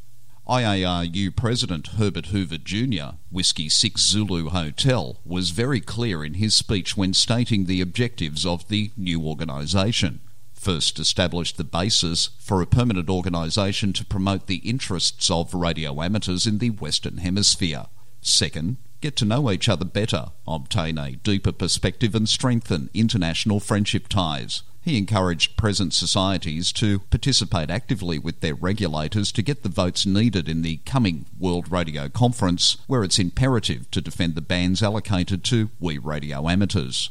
IARU 0.46 1.34
President 1.34 1.86
Herbert 1.96 2.26
Hoover 2.26 2.58
Jr., 2.58 3.16
Whiskey 3.30 3.70
6 3.70 3.98
Zulu 3.98 4.50
Hotel, 4.50 5.16
was 5.24 5.50
very 5.50 5.80
clear 5.80 6.22
in 6.22 6.34
his 6.34 6.54
speech 6.54 6.98
when 6.98 7.14
stating 7.14 7.64
the 7.64 7.80
objectives 7.80 8.44
of 8.44 8.68
the 8.68 8.90
new 8.94 9.26
organisation. 9.26 10.20
First, 10.52 10.98
established 10.98 11.56
the 11.56 11.64
basis 11.64 12.28
for 12.38 12.60
a 12.60 12.66
permanent 12.66 13.08
organisation 13.08 13.94
to 13.94 14.04
promote 14.04 14.46
the 14.46 14.56
interests 14.56 15.30
of 15.30 15.54
radio 15.54 16.02
amateurs 16.02 16.46
in 16.46 16.58
the 16.58 16.70
Western 16.70 17.18
Hemisphere. 17.18 17.86
Second, 18.20 18.76
get 19.04 19.14
to 19.16 19.24
know 19.26 19.50
each 19.50 19.68
other 19.68 19.84
better, 19.84 20.28
obtain 20.46 20.96
a 20.96 21.12
deeper 21.12 21.52
perspective, 21.52 22.14
and 22.14 22.26
strengthen 22.26 22.88
international 22.94 23.60
friendship 23.60 24.08
ties. 24.08 24.62
He 24.80 24.96
encouraged 24.96 25.58
present 25.58 25.92
societies 25.92 26.72
to 26.72 27.00
participate 27.00 27.68
actively 27.68 28.18
with 28.18 28.40
their 28.40 28.54
regulators 28.54 29.30
to 29.32 29.42
get 29.42 29.62
the 29.62 29.68
votes 29.68 30.06
needed 30.06 30.48
in 30.48 30.62
the 30.62 30.78
coming 30.86 31.26
World 31.38 31.70
Radio 31.70 32.08
Conference, 32.08 32.78
where 32.86 33.04
it's 33.04 33.18
imperative 33.18 33.90
to 33.90 34.00
defend 34.00 34.36
the 34.36 34.40
bands 34.40 34.82
allocated 34.82 35.44
to 35.44 35.68
we 35.78 35.98
radio 35.98 36.48
amateurs. 36.48 37.10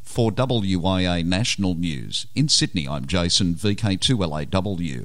For 0.00 0.32
WIA 0.32 1.22
National 1.22 1.74
News, 1.74 2.28
in 2.34 2.48
Sydney, 2.48 2.88
I'm 2.88 3.04
Jason, 3.04 3.56
VK2LAW. 3.56 5.04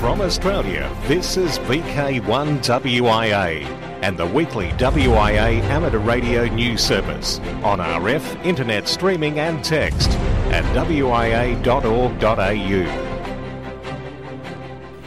From 0.00 0.20
Australia, 0.20 0.92
this 1.06 1.36
is 1.36 1.60
VK1WIA 1.60 3.87
and 4.02 4.16
the 4.16 4.26
weekly 4.26 4.68
WIA 4.72 5.60
amateur 5.64 5.98
radio 5.98 6.46
news 6.46 6.82
service 6.82 7.38
on 7.62 7.78
RF, 7.78 8.44
internet 8.44 8.88
streaming 8.88 9.38
and 9.38 9.64
text 9.64 10.10
at 10.50 10.64
wia.org.au. 10.74 11.58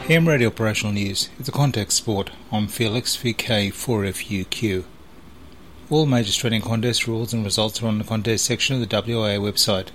Ham 0.06 0.28
Radio 0.28 0.48
Operational 0.48 0.92
News. 0.92 1.30
It's 1.38 1.48
a 1.48 1.52
contact 1.52 1.92
sport. 1.92 2.30
I'm 2.50 2.66
Felix 2.66 3.16
VK4FUQ. 3.16 4.84
All 5.90 6.06
major 6.06 6.32
training 6.32 6.62
contest 6.62 7.06
rules 7.06 7.32
and 7.32 7.44
results 7.44 7.82
are 7.82 7.86
on 7.86 7.98
the 7.98 8.04
contest 8.04 8.44
section 8.44 8.74
of 8.74 8.80
the 8.80 8.96
WIA 8.96 9.38
website. 9.38 9.90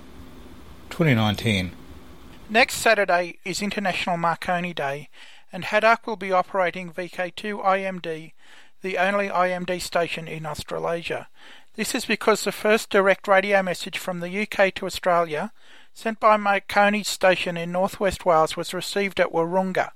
2019. 0.90 1.72
Next 2.48 2.76
Saturday 2.76 3.38
is 3.44 3.60
International 3.60 4.16
Marconi 4.16 4.72
Day, 4.72 5.10
and 5.52 5.64
HADARC 5.64 6.06
will 6.06 6.16
be 6.16 6.32
operating 6.32 6.90
VK2 6.90 7.62
IMD 7.62 8.32
the 8.82 8.98
only 8.98 9.28
IMD 9.28 9.80
station 9.80 10.28
in 10.28 10.46
Australasia. 10.46 11.28
This 11.74 11.94
is 11.94 12.04
because 12.04 12.44
the 12.44 12.52
first 12.52 12.90
direct 12.90 13.28
radio 13.28 13.62
message 13.62 13.98
from 13.98 14.20
the 14.20 14.42
UK 14.42 14.74
to 14.74 14.86
Australia, 14.86 15.52
sent 15.94 16.18
by 16.20 16.36
Marconi's 16.36 17.08
station 17.08 17.56
in 17.56 17.72
northwest 17.72 18.26
Wales, 18.26 18.56
was 18.56 18.74
received 18.74 19.20
at 19.20 19.32
Wahroonga. 19.32 19.90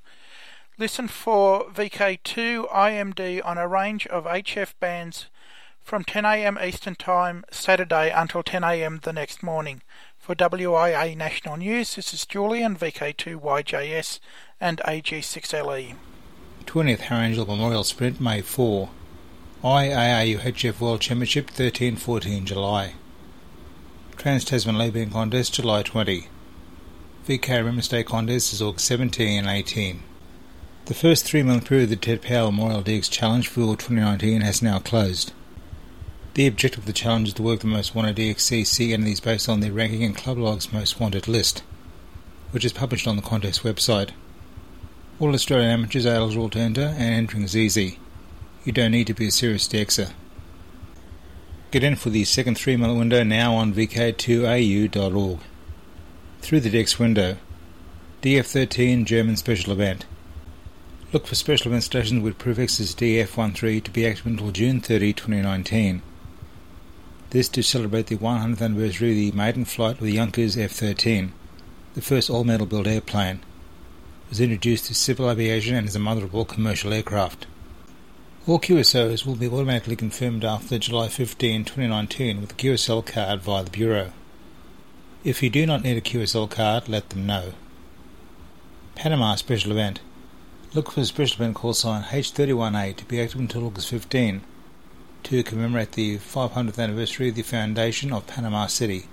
Listen 0.78 1.08
for 1.08 1.64
VK2 1.70 2.70
IMD 2.72 3.44
on 3.44 3.58
a 3.58 3.68
range 3.68 4.06
of 4.06 4.24
HF 4.24 4.74
bands 4.80 5.26
from 5.80 6.04
10am 6.04 6.64
Eastern 6.64 6.94
Time 6.94 7.44
Saturday 7.50 8.10
until 8.10 8.42
10am 8.42 9.02
the 9.02 9.12
next 9.12 9.42
morning. 9.42 9.82
For 10.18 10.34
WIA 10.36 11.16
National 11.16 11.56
News, 11.56 11.96
this 11.96 12.14
is 12.14 12.24
Julian, 12.24 12.76
VK2YJS 12.76 14.20
and 14.60 14.78
AG6LE. 14.86 15.96
20th 16.62 17.00
Harry 17.00 17.26
Angel 17.26 17.46
Memorial 17.46 17.84
Sprint, 17.84 18.20
May 18.20 18.40
4. 18.40 18.88
IARU 19.64 20.38
HF 20.38 20.80
World 20.80 21.00
Championship, 21.00 21.50
13-14 21.50 22.44
July. 22.44 22.94
Trans 24.16 24.44
Tasman 24.44 24.78
Labor 24.78 25.06
Contest, 25.06 25.54
July 25.54 25.82
20. 25.82 26.28
VK 27.26 27.48
Remembrance 27.48 27.88
Day 27.88 28.02
Contest 28.02 28.52
is 28.52 28.60
August 28.60 28.86
17 28.86 29.38
and 29.38 29.46
18. 29.46 30.02
The 30.86 30.94
first 30.94 31.24
three 31.24 31.44
month 31.44 31.68
period 31.68 31.84
of 31.84 31.90
the 31.90 31.96
Ted 31.96 32.22
Power 32.22 32.50
Memorial 32.50 32.82
DX 32.82 33.08
Challenge 33.08 33.46
for 33.46 33.76
2019 33.76 34.40
has 34.40 34.60
now 34.60 34.80
closed. 34.80 35.32
The 36.34 36.48
objective 36.48 36.80
of 36.80 36.86
the 36.86 36.92
challenge 36.92 37.28
is 37.28 37.34
to 37.34 37.42
work 37.42 37.60
the 37.60 37.66
most 37.66 37.94
wanted 37.94 38.16
DXCC 38.16 38.92
entities 38.92 39.20
based 39.20 39.48
on 39.48 39.60
their 39.60 39.70
ranking 39.70 40.02
in 40.02 40.14
Club 40.14 40.38
Log's 40.38 40.72
most 40.72 40.98
wanted 40.98 41.28
list, 41.28 41.62
which 42.50 42.64
is 42.64 42.72
published 42.72 43.06
on 43.06 43.16
the 43.16 43.22
contest 43.22 43.62
website. 43.62 44.10
All 45.22 45.34
Australian 45.34 45.70
amateurs 45.70 46.04
are 46.04 46.16
eligible 46.16 46.50
to 46.50 46.58
enter 46.58 46.96
and 46.98 47.14
entering 47.14 47.44
is 47.44 47.56
easy. 47.56 48.00
You 48.64 48.72
don't 48.72 48.90
need 48.90 49.06
to 49.06 49.14
be 49.14 49.28
a 49.28 49.30
serious 49.30 49.68
DXer. 49.68 50.10
Get 51.70 51.84
in 51.84 51.94
for 51.94 52.10
the 52.10 52.24
second 52.24 52.56
three 52.56 52.74
month 52.74 52.98
window 52.98 53.22
now 53.22 53.54
on 53.54 53.72
vk2au.org. 53.72 55.38
Through 56.40 56.58
the 56.58 56.70
DX 56.70 56.98
window, 56.98 57.36
DF13 58.22 59.04
German 59.04 59.36
Special 59.36 59.72
Event. 59.72 60.06
Look 61.12 61.28
for 61.28 61.36
special 61.36 61.68
event 61.68 61.84
stations 61.84 62.20
with 62.20 62.38
prefixes 62.38 62.92
DF13 62.92 63.84
to 63.84 63.92
be 63.92 64.04
active 64.04 64.26
until 64.26 64.50
June 64.50 64.80
30, 64.80 65.12
2019. 65.12 66.02
This 67.30 67.48
to 67.50 67.62
celebrate 67.62 68.08
the 68.08 68.16
100th 68.16 68.60
anniversary 68.60 69.10
of 69.10 69.16
the 69.16 69.38
maiden 69.38 69.66
flight 69.66 70.00
of 70.00 70.04
the 70.04 70.16
Junkers 70.16 70.58
F-13, 70.58 71.30
the 71.94 72.02
first 72.02 72.28
all-metal 72.28 72.66
built 72.66 72.88
airplane 72.88 73.38
was 74.32 74.40
introduced 74.40 74.86
to 74.86 74.94
civil 74.94 75.30
aviation 75.30 75.74
and 75.74 75.86
is 75.86 75.94
a 75.94 75.98
mother 75.98 76.24
of 76.24 76.34
all 76.34 76.46
commercial 76.46 76.90
aircraft. 76.90 77.44
All 78.46 78.58
QSOs 78.58 79.26
will 79.26 79.34
be 79.34 79.46
automatically 79.46 79.94
confirmed 79.94 80.42
after 80.42 80.78
July 80.78 81.08
15, 81.08 81.66
2019 81.66 82.40
with 82.40 82.52
a 82.52 82.54
QSL 82.54 83.04
card 83.04 83.42
via 83.42 83.64
the 83.64 83.70
Bureau. 83.70 84.12
If 85.22 85.42
you 85.42 85.50
do 85.50 85.66
not 85.66 85.82
need 85.82 85.98
a 85.98 86.00
QSL 86.00 86.48
card, 86.48 86.88
let 86.88 87.10
them 87.10 87.26
know. 87.26 87.52
Panama 88.94 89.34
Special 89.34 89.72
Event 89.72 90.00
Look 90.72 90.92
for 90.92 91.00
the 91.00 91.06
special 91.06 91.42
event 91.42 91.56
call 91.56 91.74
sign 91.74 92.04
H31A 92.04 92.96
to 92.96 93.04
be 93.04 93.20
active 93.20 93.38
until 93.38 93.66
August 93.66 93.90
15 93.90 94.40
to 95.24 95.42
commemorate 95.42 95.92
the 95.92 96.16
500th 96.16 96.82
anniversary 96.82 97.28
of 97.28 97.34
the 97.34 97.42
foundation 97.42 98.14
of 98.14 98.26
Panama 98.26 98.66
City. 98.66 99.04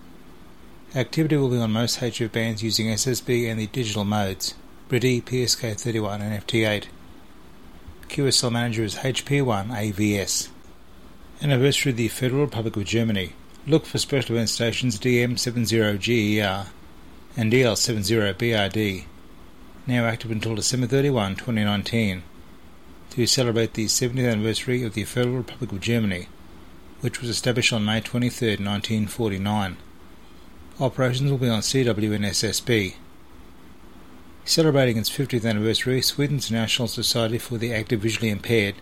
Activity 0.95 1.35
will 1.35 1.49
be 1.49 1.57
on 1.57 1.73
most 1.73 1.99
HF 1.99 2.31
bands 2.31 2.63
using 2.63 2.87
SSB 2.87 3.51
and 3.51 3.59
the 3.59 3.67
digital 3.67 4.05
modes. 4.05 4.53
RTTY, 4.89 5.21
PSK31 5.21 6.19
and 6.19 6.47
FT8. 6.47 6.85
QSL 8.07 8.51
manager 8.51 8.83
is 8.83 8.95
HP1 8.95 9.67
AVS. 9.67 10.49
Anniversary 11.43 11.91
of 11.91 11.97
the 11.97 12.07
Federal 12.07 12.45
Republic 12.45 12.75
of 12.75 12.85
Germany. 12.85 13.33
Look 13.67 13.85
for 13.85 13.99
special 13.99 14.35
event 14.35 14.49
stations 14.49 14.99
DM70GER 14.99 16.69
and 17.37 17.53
DL70BRD. 17.53 19.03
Now 19.85 20.05
active 20.05 20.31
until 20.31 20.55
December 20.55 20.87
31, 20.87 21.35
2019, 21.35 22.23
to 23.11 23.27
celebrate 23.27 23.75
the 23.75 23.85
70th 23.85 24.31
anniversary 24.31 24.81
of 24.83 24.95
the 24.95 25.03
Federal 25.03 25.37
Republic 25.37 25.71
of 25.71 25.81
Germany, 25.81 26.29
which 27.01 27.21
was 27.21 27.29
established 27.29 27.71
on 27.71 27.85
May 27.85 28.01
23, 28.01 28.53
1949. 28.53 29.77
Operations 30.79 31.29
will 31.29 31.37
be 31.37 31.47
on 31.47 31.59
CW 31.59 32.15
and 32.15 32.25
CWNSSB. 32.25 32.95
Celebrating 34.49 34.97
its 34.97 35.11
50th 35.11 35.47
anniversary, 35.47 36.01
Sweden's 36.01 36.49
National 36.49 36.87
Society 36.87 37.37
for 37.37 37.59
the 37.59 37.71
Active 37.71 37.99
Visually 37.99 38.31
Impaired 38.31 38.73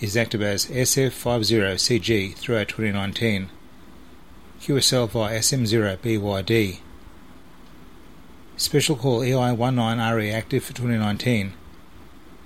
is 0.00 0.16
active 0.16 0.40
as 0.40 0.66
SF50CG 0.66 2.36
throughout 2.36 2.68
2019. 2.68 3.48
QSL 4.60 5.10
via 5.10 5.40
SM0BYD. 5.40 6.78
Special 8.56 8.94
call 8.94 9.22
EI19RE 9.22 10.32
active 10.32 10.62
for 10.62 10.72
2019. 10.72 11.54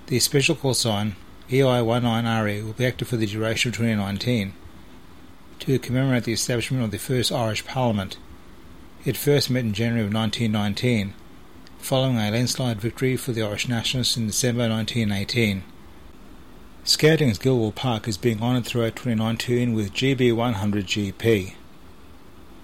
The 0.06 0.18
special 0.18 0.54
call 0.54 0.72
sign 0.72 1.16
EI19RE 1.50 2.64
will 2.64 2.72
be 2.72 2.86
active 2.86 3.08
for 3.08 3.18
the 3.18 3.26
duration 3.26 3.68
of 3.68 3.76
2019 3.76 4.54
to 5.58 5.78
commemorate 5.78 6.24
the 6.24 6.32
establishment 6.32 6.84
of 6.84 6.90
the 6.90 6.98
first 6.98 7.30
Irish 7.30 7.66
Parliament. 7.66 8.16
It 9.04 9.18
first 9.18 9.50
met 9.50 9.66
in 9.66 9.74
January 9.74 10.06
of 10.06 10.14
1919, 10.14 11.12
following 11.86 12.16
a 12.16 12.30
landslide 12.32 12.80
victory 12.80 13.16
for 13.16 13.30
the 13.30 13.44
Irish 13.44 13.68
Nationalists 13.68 14.16
in 14.16 14.26
December 14.26 14.68
1918. 14.68 15.62
Scouting 16.82 17.30
at 17.30 17.38
Gilwell 17.38 17.72
Park 17.72 18.08
is 18.08 18.16
being 18.16 18.42
honoured 18.42 18.66
throughout 18.66 18.96
2019 18.96 19.72
with 19.72 19.92
GB100GP. 19.92 21.54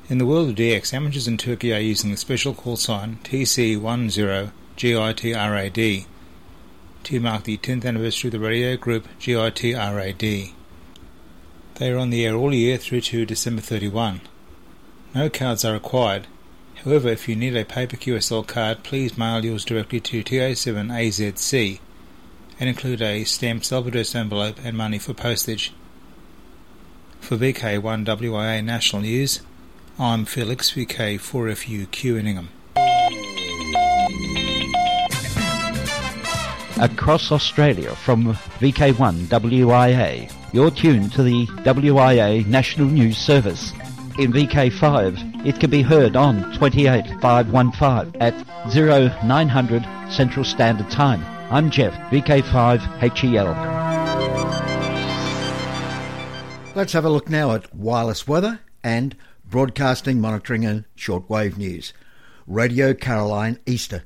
In 0.09 0.19
the 0.19 0.27
world 0.27 0.49
of 0.49 0.57
DX, 0.57 0.93
amateurs 0.93 1.29
in 1.29 1.37
Turkey 1.37 1.73
are 1.73 1.79
using 1.79 2.11
the 2.11 2.17
special 2.17 2.53
call 2.53 2.75
sign 2.75 3.21
TC10GITRAD 3.23 6.07
to 7.05 7.21
mark 7.21 7.45
the 7.45 7.59
10th 7.59 7.85
anniversary 7.85 8.27
of 8.27 8.33
the 8.33 8.41
radio 8.41 8.77
group 8.77 9.07
GITRAD. 9.21 10.53
They 11.77 11.93
are 11.93 11.99
on 11.99 12.11
the 12.11 12.27
air 12.27 12.35
all 12.35 12.53
year 12.53 12.77
through 12.77 13.03
to 13.03 13.25
December 13.25 13.63
31. 13.63 14.23
No 15.15 15.31
cards 15.31 15.65
are 15.65 15.75
required. 15.75 16.27
However, 16.85 17.09
if 17.09 17.29
you 17.29 17.37
need 17.37 17.57
a 17.57 17.65
paper 17.65 17.97
QSL 17.97 18.47
card, 18.47 18.83
please 18.83 19.17
mail 19.17 19.45
yours 19.45 19.65
directly 19.65 20.01
to 20.01 20.25
TA7AZC 20.25 21.79
and 22.59 22.69
include 22.69 23.01
a 23.01 23.25
stamped 23.25 23.67
self-addressed 23.67 24.17
envelope 24.17 24.59
and 24.65 24.77
money 24.77 24.99
for 24.99 25.15
postage. 25.15 25.73
For 27.21 27.37
VK1WIA 27.37 28.65
National 28.65 29.03
News, 29.03 29.43
I'm 29.99 30.25
Felix 30.25 30.73
VK4FUQ 30.73 32.19
in 32.19 32.27
Ingham. 32.27 32.49
across 36.83 37.31
Australia 37.31 37.95
from 37.95 38.35
VK1WIA. 38.59 40.33
You're 40.53 40.71
tuned 40.73 41.13
to 41.13 41.23
the 41.23 41.47
WIA 41.47 42.45
National 42.47 42.89
News 42.89 43.17
Service. 43.17 43.71
In 44.19 44.33
VK5, 44.33 45.32
it 45.45 45.59
can 45.59 45.71
be 45.71 45.83
heard 45.83 46.17
on 46.17 46.53
28515 46.55 48.21
at 48.21 48.35
0900 48.73 50.13
Central 50.13 50.45
Standard 50.45 50.91
Time. 50.91 51.25
I'm 51.51 51.71
Jeff, 51.71 51.93
VK5HEL. 52.11 53.73
Let's 56.75 56.93
have 56.93 57.05
a 57.05 57.11
look 57.11 57.29
now 57.29 57.53
at 57.53 57.75
wireless 57.75 58.27
weather 58.27 58.61
and 58.83 59.17
broadcasting, 59.45 60.21
monitoring 60.21 60.65
and 60.65 60.85
shortwave 60.97 61.57
news. 61.57 61.93
Radio 62.47 62.95
Caroline 62.95 63.59
Easter. 63.67 64.05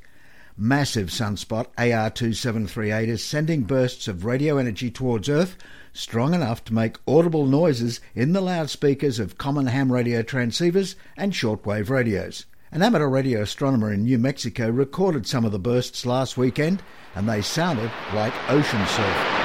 Massive 0.56 1.08
sunspot 1.08 1.66
AR2738 1.78 3.08
is 3.08 3.24
sending 3.24 3.62
bursts 3.62 4.08
of 4.08 4.24
radio 4.24 4.58
energy 4.58 4.90
towards 4.90 5.28
Earth 5.28 5.56
strong 5.92 6.34
enough 6.34 6.64
to 6.64 6.74
make 6.74 6.98
audible 7.06 7.46
noises 7.46 8.00
in 8.14 8.32
the 8.32 8.40
loudspeakers 8.40 9.18
of 9.18 9.38
common 9.38 9.66
ham 9.66 9.92
radio 9.92 10.22
transceivers 10.22 10.94
and 11.16 11.32
shortwave 11.32 11.90
radios. 11.90 12.46
An 12.72 12.82
amateur 12.82 13.08
radio 13.08 13.42
astronomer 13.42 13.92
in 13.92 14.04
New 14.04 14.18
Mexico 14.18 14.70
recorded 14.70 15.26
some 15.26 15.44
of 15.44 15.52
the 15.52 15.58
bursts 15.58 16.06
last 16.06 16.36
weekend, 16.36 16.82
and 17.14 17.28
they 17.28 17.42
sounded 17.42 17.90
like 18.14 18.32
ocean 18.50 18.86
surf. 18.86 19.40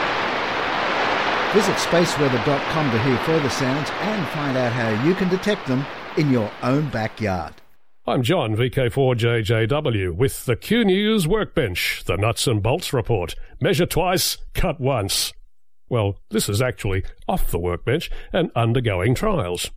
Visit 1.54 1.76
spaceweather.com 1.76 2.92
to 2.92 3.00
hear 3.04 3.18
further 3.20 3.50
sounds 3.50 3.90
and 3.90 4.28
find 4.30 4.58
out 4.58 4.74
how 4.74 5.04
you 5.06 5.16
can 5.16 5.30
detect 5.30 5.66
them 5.68 5.86
in 6.18 6.30
your 6.30 6.52
own 6.64 6.90
backyard. 6.90 7.54
I'm 8.08 8.24
John, 8.24 8.56
VK4JJW, 8.56 10.14
with 10.16 10.46
the 10.46 10.56
Q 10.56 10.86
News 10.86 11.28
Workbench, 11.28 12.04
the 12.06 12.18
nuts 12.18 12.46
and 12.46 12.62
bolts 12.62 12.94
report. 12.94 13.36
Measure 13.60 13.86
twice, 13.86 14.38
cut 14.54 14.80
once. 14.80 15.34
Well, 15.90 16.20
this 16.30 16.50
is 16.50 16.62
actually 16.62 17.04
off 17.28 17.50
the 17.50 17.58
workbench 17.58 18.12
and 18.34 18.52
undergoing 18.56 19.16
trials. 19.16 19.72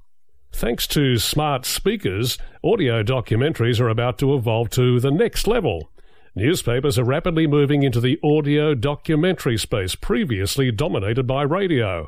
Thanks 0.53 0.87
to 0.89 1.17
smart 1.17 1.65
speakers, 1.65 2.39
audio 2.65 3.03
documentaries 3.03 3.81
are 3.81 3.89
about 3.89 4.19
to 4.19 4.35
evolve 4.35 4.71
to 4.71 4.99
the 5.01 5.11
next 5.11 5.47
level. 5.47 5.91
Newspapers 6.39 6.99
are 7.01 7.05
rapidly 7.05 7.49
moving 7.49 7.83
into 7.83 8.01
the 8.01 8.17
audio 8.23 8.73
documentary 8.73 9.59
space 9.59 9.97
previously 9.97 10.71
dominated 10.71 11.27
by 11.27 11.43
radio. 11.43 12.07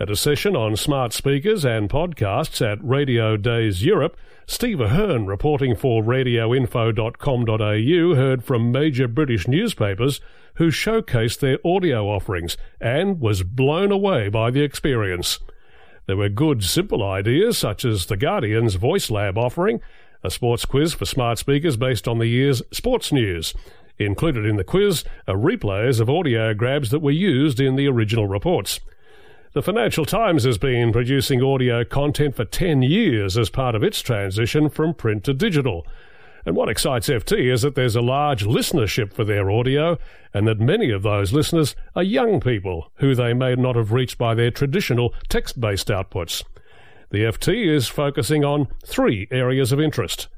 At 0.00 0.10
a 0.10 0.16
session 0.16 0.56
on 0.56 0.74
smart 0.74 1.12
speakers 1.12 1.64
and 1.64 1.88
podcasts 1.88 2.60
at 2.60 2.82
Radio 2.82 3.36
Days 3.36 3.84
Europe, 3.84 4.16
Steve 4.48 4.80
Ahern, 4.80 5.26
reporting 5.26 5.76
for 5.76 6.02
radioinfo.com.au, 6.02 8.14
heard 8.16 8.42
from 8.42 8.72
major 8.72 9.06
British 9.06 9.46
newspapers 9.46 10.20
who 10.54 10.72
showcased 10.72 11.38
their 11.38 11.58
audio 11.64 12.08
offerings 12.08 12.56
and 12.80 13.20
was 13.20 13.44
blown 13.44 13.92
away 13.92 14.28
by 14.28 14.50
the 14.50 14.62
experience. 14.62 15.38
There 16.06 16.16
were 16.16 16.28
good, 16.28 16.64
simple 16.64 17.04
ideas 17.04 17.58
such 17.58 17.84
as 17.84 18.06
The 18.06 18.16
Guardian's 18.16 18.74
Voice 18.74 19.08
Lab 19.08 19.38
offering, 19.38 19.80
a 20.22 20.30
sports 20.30 20.64
quiz 20.64 20.94
for 20.94 21.04
smart 21.04 21.38
speakers 21.38 21.76
based 21.76 22.06
on 22.06 22.18
the 22.18 22.26
year's 22.26 22.62
sports 22.70 23.12
news. 23.12 23.54
Included 23.98 24.46
in 24.46 24.56
the 24.56 24.64
quiz 24.64 25.04
are 25.28 25.36
replays 25.36 26.00
of 26.00 26.08
audio 26.08 26.54
grabs 26.54 26.90
that 26.90 27.00
were 27.00 27.10
used 27.10 27.60
in 27.60 27.76
the 27.76 27.88
original 27.88 28.26
reports. 28.26 28.80
The 29.54 29.62
Financial 29.62 30.06
Times 30.06 30.44
has 30.44 30.56
been 30.56 30.92
producing 30.92 31.42
audio 31.42 31.84
content 31.84 32.34
for 32.34 32.46
10 32.46 32.80
years 32.80 33.36
as 33.36 33.50
part 33.50 33.74
of 33.74 33.82
its 33.82 34.00
transition 34.00 34.70
from 34.70 34.94
print 34.94 35.24
to 35.24 35.34
digital. 35.34 35.86
And 36.46 36.56
what 36.56 36.70
excites 36.70 37.08
FT 37.08 37.52
is 37.52 37.60
that 37.62 37.74
there's 37.74 37.94
a 37.94 38.00
large 38.00 38.44
listenership 38.44 39.12
for 39.12 39.24
their 39.24 39.50
audio, 39.50 39.98
and 40.32 40.48
that 40.48 40.58
many 40.58 40.90
of 40.90 41.02
those 41.02 41.32
listeners 41.34 41.76
are 41.94 42.02
young 42.02 42.40
people 42.40 42.90
who 42.96 43.14
they 43.14 43.34
may 43.34 43.54
not 43.54 43.76
have 43.76 43.92
reached 43.92 44.16
by 44.16 44.34
their 44.34 44.50
traditional 44.50 45.14
text 45.28 45.60
based 45.60 45.88
outputs. 45.88 46.42
The 47.12 47.24
FT 47.24 47.66
is 47.66 47.88
focusing 47.88 48.42
on 48.42 48.68
three 48.86 49.28
areas 49.30 49.70
of 49.70 49.78
interest 49.78 50.28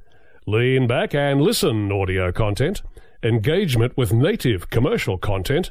lean 0.45 0.89
back 0.89 1.15
and 1.15 1.41
listen 1.41 1.93
audio 1.93 2.33
content, 2.33 2.83
engagement 3.23 3.97
with 3.97 4.13
native 4.13 4.71
commercial 4.71 5.17
content, 5.17 5.71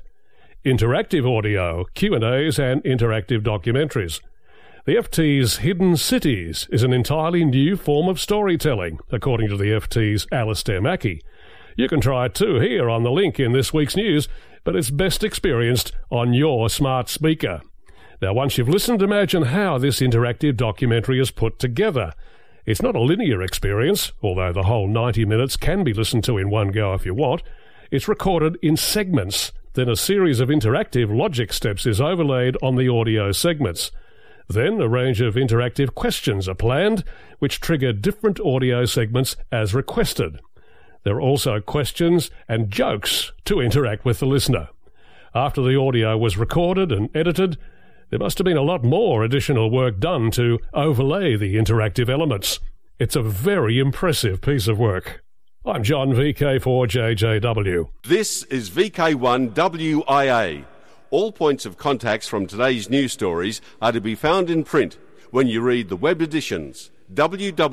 interactive 0.66 1.30
audio, 1.30 1.84
Q&As 1.94 2.58
and 2.58 2.82
interactive 2.86 3.42
documentaries. 3.42 4.22
The 4.86 4.96
FT's 4.96 5.58
Hidden 5.58 5.98
Cities 5.98 6.70
is 6.72 6.84
an 6.84 6.94
entirely 6.94 7.44
new 7.44 7.76
form 7.76 8.08
of 8.08 8.18
storytelling, 8.18 9.00
according 9.12 9.50
to 9.50 9.58
the 9.58 9.74
FT's 9.74 10.26
Alastair 10.32 10.80
Mackey. 10.82 11.22
You 11.76 11.90
can 11.90 12.00
try 12.00 12.28
it 12.28 12.34
too 12.34 12.62
here 12.62 12.90
on 12.90 13.04
the 13.04 13.12
link 13.12 13.42
in 13.42 13.52
this 13.52 13.74
week's 13.74 13.98
news, 13.98 14.30
but 14.64 14.76
it's 14.76 14.90
best 14.90 15.22
experienced 15.22 15.92
on 16.10 16.34
your 16.34 16.70
smart 16.70 17.10
speaker. 17.10 17.62
Now, 18.24 18.32
once 18.32 18.58
you've 18.58 18.70
listened, 18.70 19.02
imagine 19.02 19.44
how 19.44 19.78
this 19.78 20.00
interactive 20.00 20.56
documentary 20.56 21.20
is 21.20 21.30
put 21.30 21.60
together. 21.60 22.14
It's 22.66 22.82
not 22.82 22.96
a 22.96 23.02
linear 23.02 23.42
experience, 23.42 24.14
although 24.22 24.54
the 24.54 24.64
whole 24.64 24.88
90 24.88 25.26
minutes 25.26 25.58
can 25.58 25.84
be 25.84 25.92
listened 25.92 26.24
to 26.24 26.38
in 26.38 26.50
one 26.50 26.70
go 26.70 26.94
if 26.94 27.06
you 27.06 27.14
want. 27.14 27.44
It's 27.92 28.08
recorded 28.08 28.58
in 28.62 28.78
segments. 28.78 29.52
Then 29.74 29.90
a 29.90 29.98
series 29.98 30.40
of 30.40 30.48
interactive 30.48 31.14
logic 31.14 31.52
steps 31.52 31.86
is 31.86 32.00
overlaid 32.00 32.56
on 32.64 32.78
the 32.78 32.88
audio 32.88 33.34
segments. 33.34 33.92
Then 34.48 34.80
a 34.80 34.88
range 34.88 35.20
of 35.20 35.36
interactive 35.36 35.94
questions 35.94 36.48
are 36.48 36.56
planned, 36.56 37.04
which 37.40 37.60
trigger 37.60 37.92
different 37.92 38.40
audio 38.40 38.86
segments 38.86 39.36
as 39.52 39.74
requested. 39.74 40.40
There 41.04 41.18
are 41.18 41.22
also 41.22 41.60
questions 41.60 42.32
and 42.48 42.72
jokes 42.72 43.34
to 43.44 43.60
interact 43.60 44.06
with 44.06 44.20
the 44.20 44.28
listener. 44.28 44.70
After 45.36 45.62
the 45.62 45.78
audio 45.78 46.18
was 46.18 46.38
recorded 46.38 46.94
and 46.94 47.14
edited, 47.14 47.58
there 48.10 48.20
must 48.20 48.38
have 48.38 48.46
been 48.46 48.58
a 48.58 48.62
lot 48.62 48.84
more 48.84 49.24
additional 49.24 49.72
work 49.72 50.00
done 50.00 50.32
to 50.32 50.60
overlay 50.74 51.36
the 51.36 51.56
interactive 51.56 52.10
elements. 52.10 52.60
It's 53.00 53.16
a 53.16 53.22
very 53.22 53.80
impressive 53.80 54.42
piece 54.42 54.68
of 54.68 54.80
work. 54.80 55.24
I'm 55.66 55.84
John 55.84 56.12
VK4JJW. 56.12 57.90
This 58.04 58.44
is 58.44 58.70
VK1WIA 58.70 60.66
All 61.10 61.32
points 61.32 61.66
of 61.66 61.78
contacts 61.78 62.28
from 62.28 62.48
today's 62.48 62.90
news 62.90 63.14
stories 63.14 63.62
are 63.82 63.94
to 63.94 64.02
be 64.02 64.16
found 64.16 64.50
in 64.50 64.64
print 64.64 64.98
when 65.32 65.48
you 65.48 65.62
read 65.62 65.90
the 65.90 65.96
web 65.96 66.22
editions 66.22 66.92
www.wia.org.au. 67.14 67.70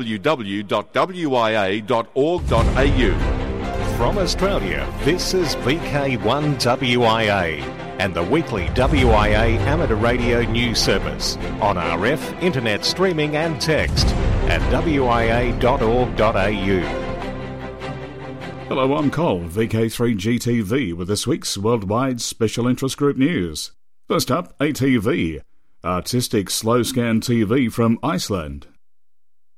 From 3.97 4.19
Australia, 4.19 4.93
this 5.05 5.35
is 5.35 5.57
VK1WIA 5.57 7.80
and 8.01 8.15
the 8.15 8.25
weekly 8.25 8.67
WIA 8.69 9.59
amateur 9.59 9.95
radio 9.95 10.41
news 10.51 10.81
service 10.81 11.37
on 11.61 11.77
RF, 11.77 12.43
internet 12.43 12.83
streaming 12.83 13.37
and 13.37 13.61
text 13.61 14.07
at 14.49 14.63
wia.org.au. 14.73 15.61
Hello, 18.69 18.97
I'm 18.97 19.11
Cole, 19.11 19.43
VK3GTV, 19.43 20.95
with 20.95 21.09
this 21.09 21.27
week's 21.27 21.59
Worldwide 21.59 22.23
Special 22.23 22.67
Interest 22.67 22.97
Group 22.97 23.19
News. 23.19 23.73
First 24.09 24.31
up, 24.31 24.59
ATV, 24.59 25.43
Artistic 25.85 26.49
Slow 26.49 26.83
Scan 26.83 27.21
TV 27.21 27.71
from 27.71 27.99
Iceland. 28.03 28.67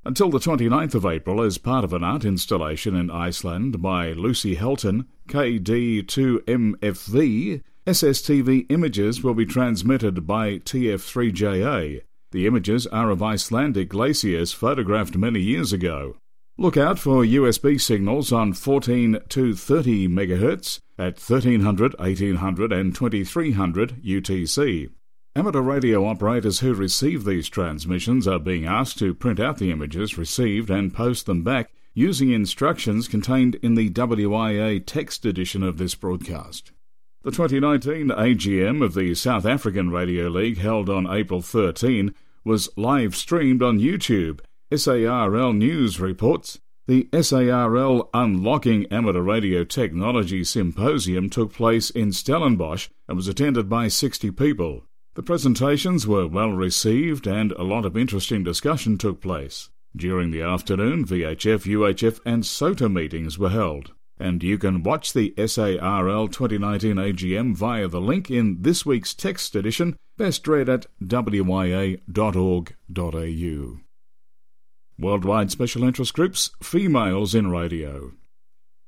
Until 0.04 0.30
the 0.30 0.40
29th 0.40 0.96
of 0.96 1.06
April, 1.06 1.42
as 1.42 1.58
part 1.58 1.84
of 1.84 1.92
an 1.92 2.02
art 2.02 2.24
installation 2.24 2.96
in 2.96 3.08
Iceland 3.08 3.80
by 3.80 4.10
Lucy 4.12 4.56
Helton, 4.56 5.06
KD2MFV, 5.28 7.62
SSTV 7.84 8.66
images 8.70 9.24
will 9.24 9.34
be 9.34 9.44
transmitted 9.44 10.24
by 10.24 10.58
TF3JA. 10.58 12.02
The 12.30 12.46
images 12.46 12.86
are 12.86 13.10
of 13.10 13.24
Icelandic 13.24 13.88
glaciers 13.88 14.52
photographed 14.52 15.16
many 15.16 15.40
years 15.40 15.72
ago. 15.72 16.14
Look 16.56 16.76
out 16.76 17.00
for 17.00 17.24
USB 17.24 17.80
signals 17.80 18.30
on 18.30 18.52
14 18.52 19.18
to 19.30 19.56
30 19.56 20.06
MHz 20.06 20.78
at 20.96 21.18
1300, 21.18 21.98
1800, 21.98 22.72
and 22.72 22.94
2300 22.94 24.00
UTC. 24.04 24.90
Amateur 25.34 25.60
radio 25.60 26.06
operators 26.06 26.60
who 26.60 26.74
receive 26.74 27.24
these 27.24 27.48
transmissions 27.48 28.28
are 28.28 28.38
being 28.38 28.64
asked 28.64 29.00
to 29.00 29.12
print 29.12 29.40
out 29.40 29.58
the 29.58 29.72
images 29.72 30.16
received 30.16 30.70
and 30.70 30.94
post 30.94 31.26
them 31.26 31.42
back 31.42 31.72
using 31.94 32.30
instructions 32.30 33.08
contained 33.08 33.56
in 33.56 33.74
the 33.74 33.90
WIA 33.90 34.80
text 34.86 35.26
edition 35.26 35.64
of 35.64 35.78
this 35.78 35.96
broadcast. 35.96 36.70
The 37.24 37.30
2019 37.30 38.08
AGM 38.08 38.82
of 38.82 38.94
the 38.94 39.14
South 39.14 39.46
African 39.46 39.90
Radio 39.90 40.26
League, 40.26 40.58
held 40.58 40.90
on 40.90 41.06
April 41.06 41.40
13, 41.40 42.12
was 42.44 42.68
live 42.76 43.14
streamed 43.14 43.62
on 43.62 43.78
YouTube. 43.78 44.40
SARL 44.74 45.52
News 45.52 46.00
reports 46.00 46.58
the 46.88 47.08
SARL 47.12 48.10
Unlocking 48.12 48.86
Amateur 48.86 49.20
Radio 49.20 49.62
Technology 49.62 50.42
Symposium 50.42 51.30
took 51.30 51.52
place 51.52 51.90
in 51.90 52.10
Stellenbosch 52.10 52.88
and 53.06 53.16
was 53.16 53.28
attended 53.28 53.68
by 53.68 53.86
60 53.86 54.32
people. 54.32 54.82
The 55.14 55.22
presentations 55.22 56.08
were 56.08 56.26
well 56.26 56.50
received 56.50 57.28
and 57.28 57.52
a 57.52 57.62
lot 57.62 57.84
of 57.84 57.96
interesting 57.96 58.42
discussion 58.42 58.98
took 58.98 59.20
place. 59.20 59.70
During 59.94 60.32
the 60.32 60.42
afternoon, 60.42 61.04
VHF, 61.04 61.66
UHF, 61.66 62.18
and 62.26 62.44
SOTA 62.44 62.88
meetings 62.88 63.38
were 63.38 63.50
held. 63.50 63.92
And 64.22 64.40
you 64.40 64.56
can 64.56 64.84
watch 64.84 65.12
the 65.14 65.34
SARL 65.36 66.28
2019 66.28 66.94
AGM 66.94 67.56
via 67.56 67.88
the 67.88 68.00
link 68.00 68.30
in 68.30 68.62
this 68.62 68.86
week's 68.86 69.14
text 69.14 69.56
edition, 69.56 69.96
best 70.16 70.46
read 70.46 70.68
at 70.68 70.86
wia.org.au. 71.02 72.00
Worldwide 74.96 75.50
Special 75.50 75.82
Interest 75.82 76.14
Groups 76.14 76.50
Females 76.62 77.34
in 77.34 77.50
Radio. 77.50 78.12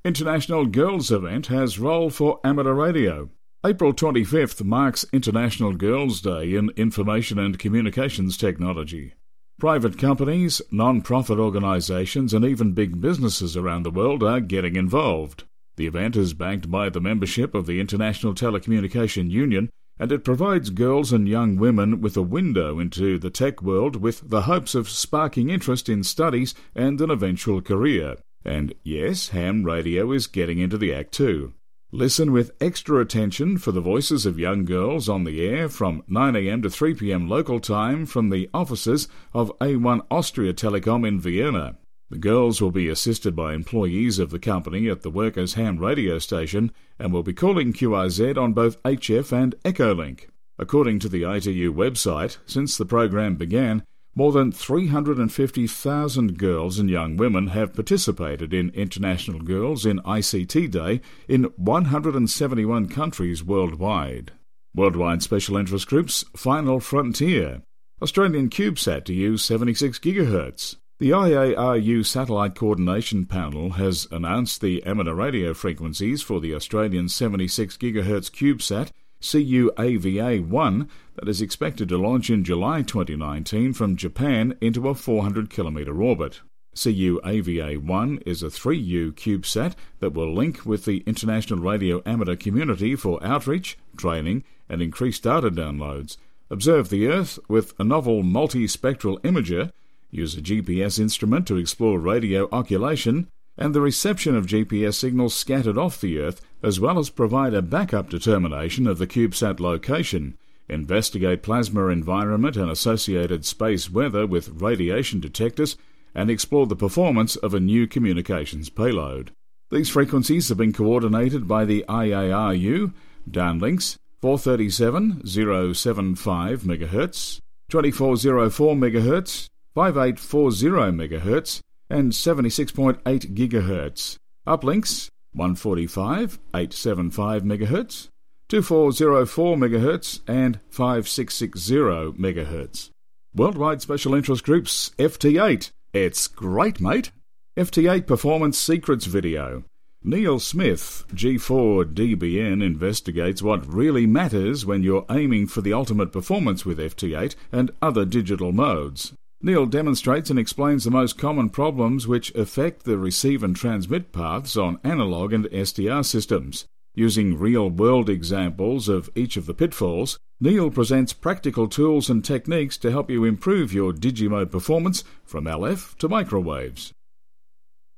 International 0.05 0.67
Girls 0.67 1.11
Event 1.11 1.49
has 1.49 1.81
role 1.81 2.11
for 2.11 2.39
amateur 2.45 2.73
radio. 2.73 3.29
April 3.67 3.93
25th 3.93 4.63
marks 4.63 5.05
International 5.13 5.73
Girls' 5.73 6.21
Day 6.21 6.55
in 6.55 6.71
Information 6.77 7.41
and 7.41 7.59
Communications 7.59 8.37
Technology. 8.37 9.15
Private 9.59 9.99
companies, 9.99 10.61
non 10.73 11.01
profit 11.01 11.39
organisations, 11.39 12.35
and 12.35 12.45
even 12.45 12.73
big 12.73 13.01
businesses 13.01 13.57
around 13.57 13.85
the 13.85 13.91
world 13.91 14.23
are 14.25 14.41
getting 14.41 14.75
involved. 14.75 15.45
The 15.77 15.87
event 15.87 16.17
is 16.17 16.35
backed 16.35 16.71
by 16.71 16.89
the 16.89 17.01
membership 17.01 17.55
of 17.55 17.67
the 17.67 17.79
International 17.79 18.35
Telecommunication 18.35 19.31
Union, 19.31 19.71
and 19.97 20.11
it 20.11 20.25
provides 20.25 20.71
girls 20.71 21.13
and 21.13 21.29
young 21.29 21.57
women 21.57 22.01
with 22.01 22.17
a 22.17 22.23
window 22.23 22.81
into 22.81 23.17
the 23.17 23.31
tech 23.31 23.63
world 23.63 23.95
with 23.97 24.29
the 24.29 24.43
hopes 24.43 24.75
of 24.75 24.89
sparking 24.89 25.51
interest 25.51 25.89
in 25.89 26.03
studies 26.03 26.55
and 26.75 27.01
an 27.01 27.11
eventual 27.11 27.63
career. 27.63 28.17
And 28.45 28.75
yes, 28.83 29.29
ham 29.29 29.63
radio 29.63 30.11
is 30.11 30.27
getting 30.27 30.59
into 30.59 30.77
the 30.77 30.93
act 30.93 31.13
too. 31.13 31.55
Listen 31.95 32.33
with 32.33 32.51
extra 32.61 32.99
attention 32.99 33.57
for 33.57 33.71
the 33.71 33.81
voices 33.81 34.27
of 34.27 34.37
young 34.37 34.65
girls 34.65 35.09
on 35.09 35.23
the 35.23 35.47
air 35.47 35.69
from 35.69 36.03
9am 36.11 36.61
to 36.61 36.69
3pm 36.69 37.29
local 37.29 37.61
time 37.61 38.05
from 38.05 38.31
the 38.31 38.51
offices 38.53 39.07
of 39.33 39.57
A1 39.61 40.05
Austria 40.11 40.53
Telecom 40.53 41.07
in 41.07 41.21
Vienna. 41.21 41.79
The 42.11 42.19
girls 42.19 42.61
will 42.61 42.73
be 42.73 42.89
assisted 42.89 43.37
by 43.37 43.55
employees 43.55 44.19
of 44.19 44.31
the 44.31 44.41
company 44.41 44.89
at 44.89 45.03
the 45.03 45.11
Workers' 45.11 45.55
Ham 45.55 45.79
radio 45.79 46.19
station 46.19 46.73
and 46.99 47.13
will 47.13 47.23
be 47.23 47.33
calling 47.33 47.73
QRZ 47.73 48.37
on 48.37 48.55
both 48.55 48.83
HF 48.83 49.31
and 49.31 49.55
Echolink. 49.65 50.27
According 50.59 50.99
to 50.99 51.09
the 51.09 51.23
ITU 51.23 51.73
website, 51.73 52.39
since 52.45 52.77
the 52.77 52.85
program 52.85 53.37
began, 53.37 53.85
more 54.15 54.33
than 54.33 54.53
350,000 54.53 56.39
girls 56.39 56.79
and 56.79 56.89
young 56.89 57.17
women 57.17 57.49
have 57.49 57.75
participated 57.75 58.55
in 58.55 58.71
International 58.71 59.41
Girls 59.41 59.85
in 59.85 59.99
ICT 60.01 60.71
Day 60.71 61.01
in 61.29 61.45
171 61.57 62.89
countries 62.89 63.43
worldwide. 63.43 64.33
Worldwide 64.75 65.23
Special 65.23 65.57
Interest 65.57 65.87
Groups 65.87 66.25
Final 66.37 66.81
Frontier. 66.81 67.63
Australian 68.03 68.51
CubeSat 68.51 69.05
to 69.05 69.15
use 69.15 69.45
76 69.45 69.99
GHz. 69.99 70.77
The 71.01 71.11
IARU 71.11 72.07
Satellite 72.07 72.55
Coordination 72.55 73.27
Panel 73.27 73.71
has 73.71 74.07
announced 74.13 74.61
the 74.61 74.83
amateur 74.85 75.15
radio 75.15 75.53
frequencies 75.53 76.23
for 76.23 76.41
the 76.41 76.55
Australian 76.55 77.09
76 77.09 77.77
GHz 77.77 78.31
CubeSat 78.31 78.91
CUAVA-1 79.25 80.89
that 81.17 81.29
is 81.29 81.41
expected 81.41 81.89
to 81.89 81.97
launch 81.97 82.29
in 82.29 82.45
July 82.45 82.83
2019 82.83 83.73
from 83.73 83.97
Japan 83.97 84.55
into 84.61 84.89
a 84.89 84.95
400 84.95 85.49
kilometre 85.49 86.03
orbit. 86.03 86.43
CUAVA-1 86.75 88.23
is 88.27 88.43
a 88.43 88.49
3U 88.49 89.13
CubeSat 89.13 89.75
that 90.01 90.13
will 90.13 90.35
link 90.35 90.67
with 90.67 90.85
the 90.85 91.03
international 91.07 91.61
radio 91.61 92.03
amateur 92.05 92.37
community 92.37 92.95
for 92.97 93.25
outreach, 93.25 93.79
training, 93.97 94.45
and 94.69 94.83
increased 94.83 95.23
data 95.23 95.51
downloads, 95.51 96.19
observe 96.51 96.91
the 96.91 97.07
Earth 97.07 97.39
with 97.49 97.73
a 97.79 97.85
novel 97.85 98.23
multispectral 98.23 99.19
imager, 99.21 99.71
use 100.11 100.37
a 100.37 100.43
GPS 100.43 100.99
instrument 100.99 101.47
to 101.47 101.57
explore 101.57 101.99
radio 101.99 102.47
occultation, 102.53 103.29
and 103.57 103.75
the 103.75 103.81
reception 103.81 104.35
of 104.35 104.47
GPS 104.47 104.95
signals 104.95 105.35
scattered 105.35 105.79
off 105.79 106.01
the 106.01 106.19
Earth, 106.19 106.41
as 106.63 106.81
well 106.81 106.99
as 106.99 107.11
provide 107.11 107.55
a 107.55 107.63
backup 107.63 108.11
determination 108.11 108.87
of 108.87 108.99
the 108.99 109.07
CubeSat 109.07 109.61
location, 109.61 110.37
investigate 110.69 111.43
plasma 111.43 111.89
environment 111.89 112.57
and 112.57 112.71
associated 112.71 113.45
space 113.45 113.91
weather 113.91 114.27
with 114.27 114.61
radiation 114.61 115.21
detectors, 115.21 115.77
and 116.15 116.31
explore 116.31 116.67
the 116.67 116.77
performance 116.77 117.37
of 117.37 117.53
a 117.55 117.61
new 117.61 117.87
communications 117.87 118.71
payload. 118.71 119.31
These 119.71 119.91
frequencies 119.91 120.49
have 120.49 120.59
been 120.59 120.73
coordinated 120.73 121.47
by 121.49 121.65
the 121.65 121.85
IARU, 121.89 122.93
downlinks 123.29 123.97
437.075 124.23 126.61
MHz, 126.61 127.41
2404 127.69 128.75
MHz, 128.75 129.49
5840 129.75 130.97
MHz, 130.97 131.61
and 131.91 132.13
76.8 132.13 133.03
GHz. 133.03 134.17
Uplinks 134.47 135.09
145, 135.33 136.39
875 136.55 137.43
MHz, 137.43 138.09
2404 138.49 139.57
MHz, 139.57 140.21
and 140.29 140.61
5660 140.71 141.75
MHz. 142.23 142.91
Worldwide 143.35 143.83
Special 143.83 144.15
Interest 144.15 144.45
Groups 144.45 144.93
FT8. 144.99 145.71
It's 145.93 146.29
great, 146.29 146.81
mate. 146.81 147.11
FT8 147.57 148.07
Performance 148.07 148.59
Secrets 148.59 149.07
Video. 149.07 149.65
Neil 150.07 150.39
Smith, 150.39 151.05
G4DBN, 151.15 152.63
investigates 152.63 153.43
what 153.43 153.67
really 153.67 154.07
matters 154.07 154.67
when 154.67 154.83
you're 154.83 155.07
aiming 155.11 155.47
for 155.47 155.63
the 155.63 155.73
ultimate 155.73 156.13
performance 156.13 156.67
with 156.67 156.79
FT8 156.79 157.35
and 157.51 157.71
other 157.81 158.05
digital 158.05 158.53
modes. 158.53 159.15
Neil 159.45 159.67
demonstrates 159.67 160.31
and 160.31 160.39
explains 160.39 160.85
the 160.85 160.91
most 160.91 161.19
common 161.19 161.51
problems 161.51 162.09
which 162.09 162.35
affect 162.35 162.85
the 162.85 162.97
receive 162.97 163.45
and 163.45 163.55
transmit 163.55 164.11
paths 164.11 164.57
on 164.57 164.81
analog 164.83 165.35
and 165.35 165.45
SDR 165.51 166.03
systems. 166.03 166.65
Using 166.95 167.39
real 167.39 167.69
world 167.69 168.09
examples 168.09 168.89
of 168.89 169.11
each 169.15 169.37
of 169.37 169.45
the 169.45 169.53
pitfalls, 169.53 170.19
Neil 170.41 170.71
presents 170.71 171.13
practical 171.13 171.69
tools 171.69 172.09
and 172.09 172.25
techniques 172.25 172.79
to 172.79 172.91
help 172.91 173.11
you 173.11 173.25
improve 173.25 173.75
your 173.75 173.93
Digimode 173.93 174.51
performance 174.51 175.05
from 175.27 175.45
LF 175.45 175.95
to 175.99 176.09
microwaves. 176.09 176.95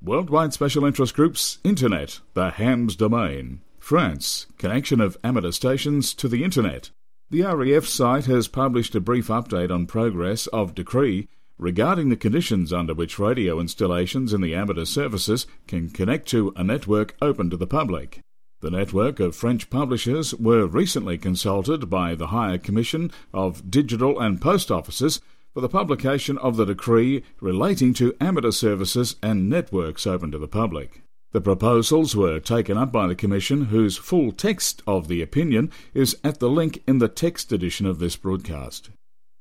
Worldwide 0.03 0.51
Special 0.51 0.83
Interest 0.83 1.15
Groups 1.15 1.59
Internet, 1.63 2.19
the 2.33 2.49
HAMS 2.49 2.97
domain. 2.97 3.61
France, 3.79 4.47
connection 4.57 4.99
of 4.99 5.17
amateur 5.23 5.51
stations 5.51 6.13
to 6.15 6.27
the 6.27 6.43
Internet. 6.43 6.91
The 7.29 7.43
REF 7.43 7.85
site 7.85 8.25
has 8.25 8.49
published 8.49 8.95
a 8.95 8.99
brief 8.99 9.27
update 9.27 9.71
on 9.71 9.85
progress 9.85 10.47
of 10.47 10.75
decree 10.75 11.29
regarding 11.57 12.09
the 12.09 12.15
conditions 12.15 12.71
under 12.71 12.93
which 12.93 13.19
radio 13.19 13.59
installations 13.59 14.33
in 14.33 14.41
the 14.41 14.53
amateur 14.53 14.85
services 14.85 15.47
can 15.67 15.89
connect 15.89 16.27
to 16.27 16.53
a 16.55 16.63
network 16.63 17.15
open 17.21 17.49
to 17.49 17.57
the 17.57 17.67
public. 17.67 18.21
The 18.59 18.71
network 18.71 19.19
of 19.19 19.35
French 19.35 19.69
publishers 19.69 20.33
were 20.33 20.65
recently 20.65 21.17
consulted 21.17 21.89
by 21.89 22.15
the 22.15 22.27
Higher 22.27 22.57
Commission 22.57 23.11
of 23.33 23.69
Digital 23.69 24.19
and 24.19 24.41
Post 24.41 24.71
Offices 24.71 25.21
for 25.53 25.61
the 25.61 25.69
publication 25.69 26.37
of 26.39 26.57
the 26.57 26.65
decree 26.65 27.23
relating 27.39 27.93
to 27.95 28.15
amateur 28.21 28.51
services 28.51 29.15
and 29.21 29.49
networks 29.49 30.07
open 30.07 30.31
to 30.31 30.37
the 30.37 30.47
public. 30.47 31.03
The 31.33 31.41
proposals 31.41 32.15
were 32.15 32.39
taken 32.39 32.77
up 32.77 32.91
by 32.91 33.05
the 33.05 33.15
Commission, 33.15 33.65
whose 33.65 33.97
full 33.97 34.31
text 34.31 34.81
of 34.87 35.07
the 35.07 35.21
opinion 35.21 35.71
is 35.93 36.17
at 36.23 36.39
the 36.39 36.49
link 36.49 36.81
in 36.87 36.99
the 36.99 37.09
text 37.09 37.51
edition 37.51 37.85
of 37.85 37.99
this 37.99 38.15
broadcast. 38.15 38.89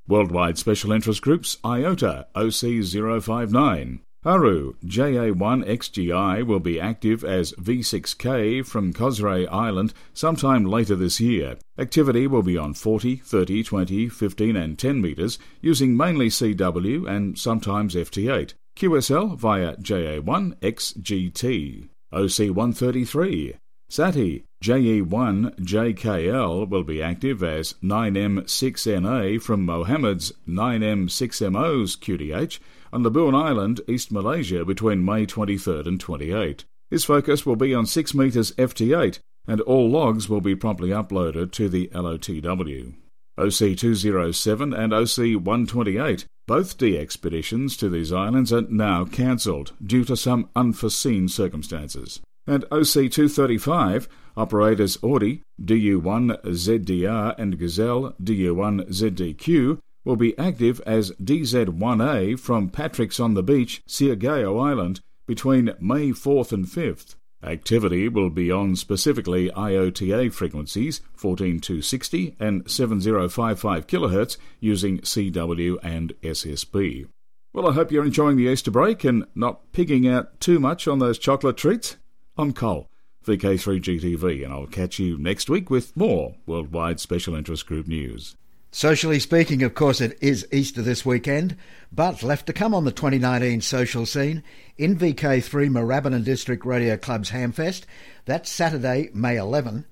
Worldwide 0.08 0.56
Special 0.56 0.92
Interest 0.92 1.20
Groups 1.20 1.56
IOTA 1.64 2.28
OC059 2.36 3.98
Haru 4.22 4.74
JA1XGI 4.84 6.46
will 6.46 6.60
be 6.60 6.80
active 6.80 7.24
as 7.24 7.52
V6K 7.52 8.64
from 8.64 8.92
Kosrae 8.92 9.48
Island 9.50 9.92
sometime 10.14 10.64
later 10.64 10.94
this 10.94 11.20
year. 11.20 11.56
Activity 11.76 12.26
will 12.26 12.42
be 12.42 12.56
on 12.56 12.74
40, 12.74 13.16
30, 13.16 13.64
20, 13.64 14.08
15 14.08 14.56
and 14.56 14.78
10 14.78 15.00
metres 15.00 15.38
using 15.60 15.96
mainly 15.96 16.28
CW 16.28 17.08
and 17.08 17.36
sometimes 17.36 17.94
FT8. 17.94 18.54
QSL 18.76 19.36
via 19.36 19.76
JA1XGT. 19.76 21.88
OC133 22.12 23.56
SATI 23.88 24.42
JE1JKL 24.64 26.68
will 26.68 26.83
be 26.83 27.01
active 27.01 27.44
as 27.44 27.75
9M6NA 27.75 29.40
from 29.40 29.64
Mohammed's 29.64 30.33
9M6MO's 30.49 31.96
QTH 31.96 32.59
on 32.92 33.05
Labuan 33.05 33.40
Island, 33.40 33.81
East 33.87 34.11
Malaysia, 34.11 34.64
between 34.64 35.05
May 35.05 35.25
23rd 35.25 35.87
and 35.87 36.01
28. 36.01 36.64
His 36.90 37.05
focus 37.05 37.46
will 37.46 37.55
be 37.55 37.72
on 37.75 37.87
6 37.87 38.12
metres 38.14 38.51
FT8, 38.53 39.20
and 39.46 39.61
all 39.61 39.88
logs 39.88 40.29
will 40.29 40.40
be 40.40 40.57
promptly 40.57 40.88
uploaded 40.88 41.53
to 41.53 41.68
the 41.68 41.87
LOTW. 41.94 42.94
OC207 43.38 44.77
and 44.77 44.92
OC128, 44.92 46.25
both 46.49 46.79
DXpeditions 46.79 47.79
to 47.79 47.88
these 47.88 48.12
islands 48.12 48.53
are 48.53 48.62
now 48.62 49.05
cancelled 49.05 49.75
due 49.85 50.05
to 50.05 50.16
some 50.16 50.49
unforeseen 50.57 51.29
circumstances. 51.29 52.20
And 52.46 52.64
OC235, 52.64 54.06
operators 54.37 54.98
Audi, 55.02 55.42
DU1ZDR 55.61 57.35
and 57.38 57.59
Gazelle, 57.59 58.14
DU1ZDQ, 58.22 59.78
will 60.04 60.16
be 60.16 60.38
active 60.38 60.80
as 60.87 61.11
DZ1A 61.12 62.38
from 62.38 62.70
Patrick's 62.70 63.18
on 63.18 63.35
the 63.35 63.42
Beach, 63.42 63.82
Siargao 63.88 64.64
Island, 64.64 65.00
between 65.26 65.74
May 65.80 66.11
4th 66.11 66.52
and 66.52 66.66
5th. 66.66 67.16
Activity 67.42 68.09
will 68.09 68.30
be 68.30 68.50
on 68.50 68.76
specifically 68.76 69.52
IOTA 69.52 70.30
frequencies 70.30 71.00
14260 71.14 72.37
and 72.40 72.68
7055 72.70 73.87
kHz 73.87 74.37
using 74.61 74.98
CW 74.98 75.78
and 75.82 76.12
SSB. 76.22 77.06
Well, 77.52 77.68
I 77.68 77.72
hope 77.72 77.92
you're 77.92 78.04
enjoying 78.04 78.37
the 78.37 78.48
Easter 78.48 78.70
break 78.70 79.04
and 79.04 79.26
not 79.35 79.72
pigging 79.72 80.09
out 80.09 80.40
too 80.40 80.59
much 80.59 80.88
on 80.88 80.98
those 80.98 81.18
chocolate 81.18 81.56
treats. 81.56 81.96
I'm 82.38 82.53
Cole, 82.53 82.90
VK3GTV, 83.25 84.44
and 84.44 84.53
I'll 84.53 84.66
catch 84.66 84.99
you 84.99 85.16
next 85.16 85.49
week 85.49 85.70
with 85.70 85.96
more 85.96 86.35
Worldwide 86.44 87.01
Special 87.01 87.35
Interest 87.35 87.66
Group 87.66 87.87
news. 87.87 88.37
Socially 88.70 89.18
speaking, 89.18 89.62
of 89.62 89.75
course, 89.75 90.03
it 90.03 90.18
is 90.20 90.46
Easter 90.53 90.83
this 90.83 91.07
weekend, 91.07 91.57
but 91.90 92.22
left 92.22 92.44
to 92.46 92.53
come 92.53 92.75
on 92.75 92.85
the 92.85 92.92
2019 92.92 93.62
social 93.62 94.05
scene 94.05 94.42
in 94.77 94.99
VK3 94.99 95.70
Moorabbin 95.70 96.22
District 96.25 96.66
Radio 96.66 96.99
Club's 96.99 97.31
Hamfest. 97.31 97.85
That's 98.27 98.51
Saturday, 98.51 99.09
May 99.14 99.38
11. 99.38 99.87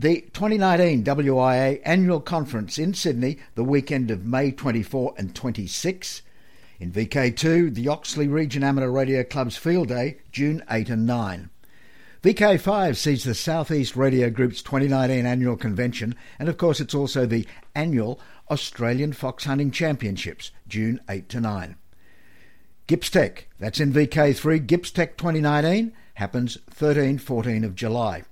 The 0.00 0.22
2019 0.32 1.04
WIA 1.04 1.80
Annual 1.84 2.22
Conference 2.22 2.76
in 2.76 2.94
Sydney, 2.94 3.38
the 3.54 3.62
weekend 3.62 4.10
of 4.10 4.24
May 4.24 4.50
24 4.50 5.14
and 5.16 5.32
26. 5.32 6.22
In 6.80 6.90
VK2, 6.90 7.72
the 7.72 7.86
Oxley 7.86 8.26
Region 8.26 8.64
Amateur 8.64 8.90
Radio 8.90 9.22
Club's 9.22 9.56
Field 9.56 9.86
Day, 9.86 10.16
June 10.32 10.60
8 10.68 10.90
and 10.90 11.06
9. 11.06 11.50
VK5 12.24 12.96
sees 12.96 13.22
the 13.24 13.34
Southeast 13.34 13.96
Radio 13.96 14.30
Group's 14.30 14.62
2019 14.62 15.26
annual 15.26 15.58
convention, 15.58 16.14
and 16.38 16.48
of 16.48 16.56
course, 16.56 16.80
it's 16.80 16.94
also 16.94 17.26
the 17.26 17.46
annual 17.74 18.18
Australian 18.50 19.12
Fox 19.12 19.44
Hunting 19.44 19.70
Championships, 19.70 20.50
June 20.66 21.02
8 21.06 21.28
to 21.28 21.40
9. 21.42 21.76
GippsTech, 22.88 23.40
that's 23.58 23.78
in 23.78 23.92
VK3, 23.92 24.66
GippsTech 24.66 25.18
2019, 25.18 25.92
happens 26.14 26.56
13 26.70 27.18
14 27.18 27.62
of 27.62 27.74
July. 27.74 28.22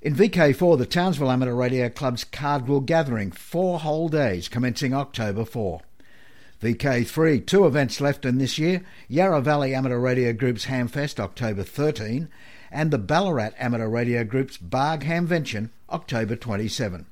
In 0.00 0.14
VK4, 0.14 0.78
the 0.78 0.86
Townsville 0.86 1.32
Amateur 1.32 1.54
Radio 1.54 1.88
Club's 1.88 2.22
Cardwell 2.22 2.78
Gathering, 2.78 3.32
four 3.32 3.80
whole 3.80 4.08
days 4.08 4.46
commencing 4.46 4.94
October 4.94 5.44
4. 5.44 5.80
VK3, 6.62 7.44
two 7.44 7.66
events 7.66 8.00
left 8.00 8.24
in 8.24 8.38
this 8.38 8.56
year 8.56 8.84
Yarra 9.08 9.40
Valley 9.40 9.74
Amateur 9.74 9.98
Radio 9.98 10.32
Group's 10.32 10.66
Hamfest, 10.66 11.18
October 11.18 11.64
13, 11.64 12.28
and 12.70 12.90
the 12.90 12.98
Ballarat 12.98 13.50
Amateur 13.58 13.88
Radio 13.88 14.24
Group's 14.24 14.56
BARG 14.56 15.02
Hamvention, 15.02 15.70
October 15.90 16.36
27. 16.36 17.06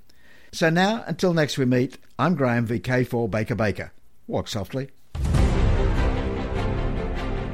So 0.52 0.70
now, 0.70 1.04
until 1.06 1.34
next 1.34 1.58
we 1.58 1.64
meet, 1.64 1.98
I'm 2.18 2.34
Graham 2.34 2.66
VK4 2.66 3.30
Baker 3.30 3.54
Baker. 3.54 3.92
Walk 4.26 4.48
softly. 4.48 4.88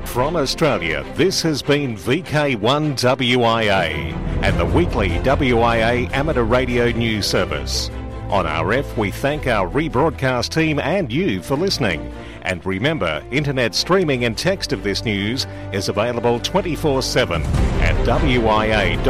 From 0.05 0.37
Australia, 0.37 1.05
this 1.15 1.43
has 1.43 1.61
been 1.61 1.97
VK1WIA 1.97 4.13
and 4.45 4.61
the 4.61 4.67
weekly 4.67 5.09
WIA 5.09 6.09
amateur 6.13 6.45
radio 6.45 6.93
news 6.93 7.27
service. 7.27 7.91
On 8.29 8.45
RF, 8.45 8.97
we 8.97 9.11
thank 9.11 9.49
our 9.49 9.69
rebroadcast 9.69 10.51
team 10.51 10.79
and 10.79 11.13
you 11.13 11.43
for 11.43 11.57
listening. 11.57 12.15
And 12.45 12.65
remember, 12.65 13.25
internet 13.31 13.75
streaming 13.75 14.25
and 14.25 14.37
text 14.37 14.73
of 14.73 14.83
this 14.83 15.05
news 15.05 15.47
is 15.73 15.89
available 15.89 16.41
24 16.41 17.03
7 17.03 17.43
at 17.43 17.95
wia.org.au. 18.07 19.05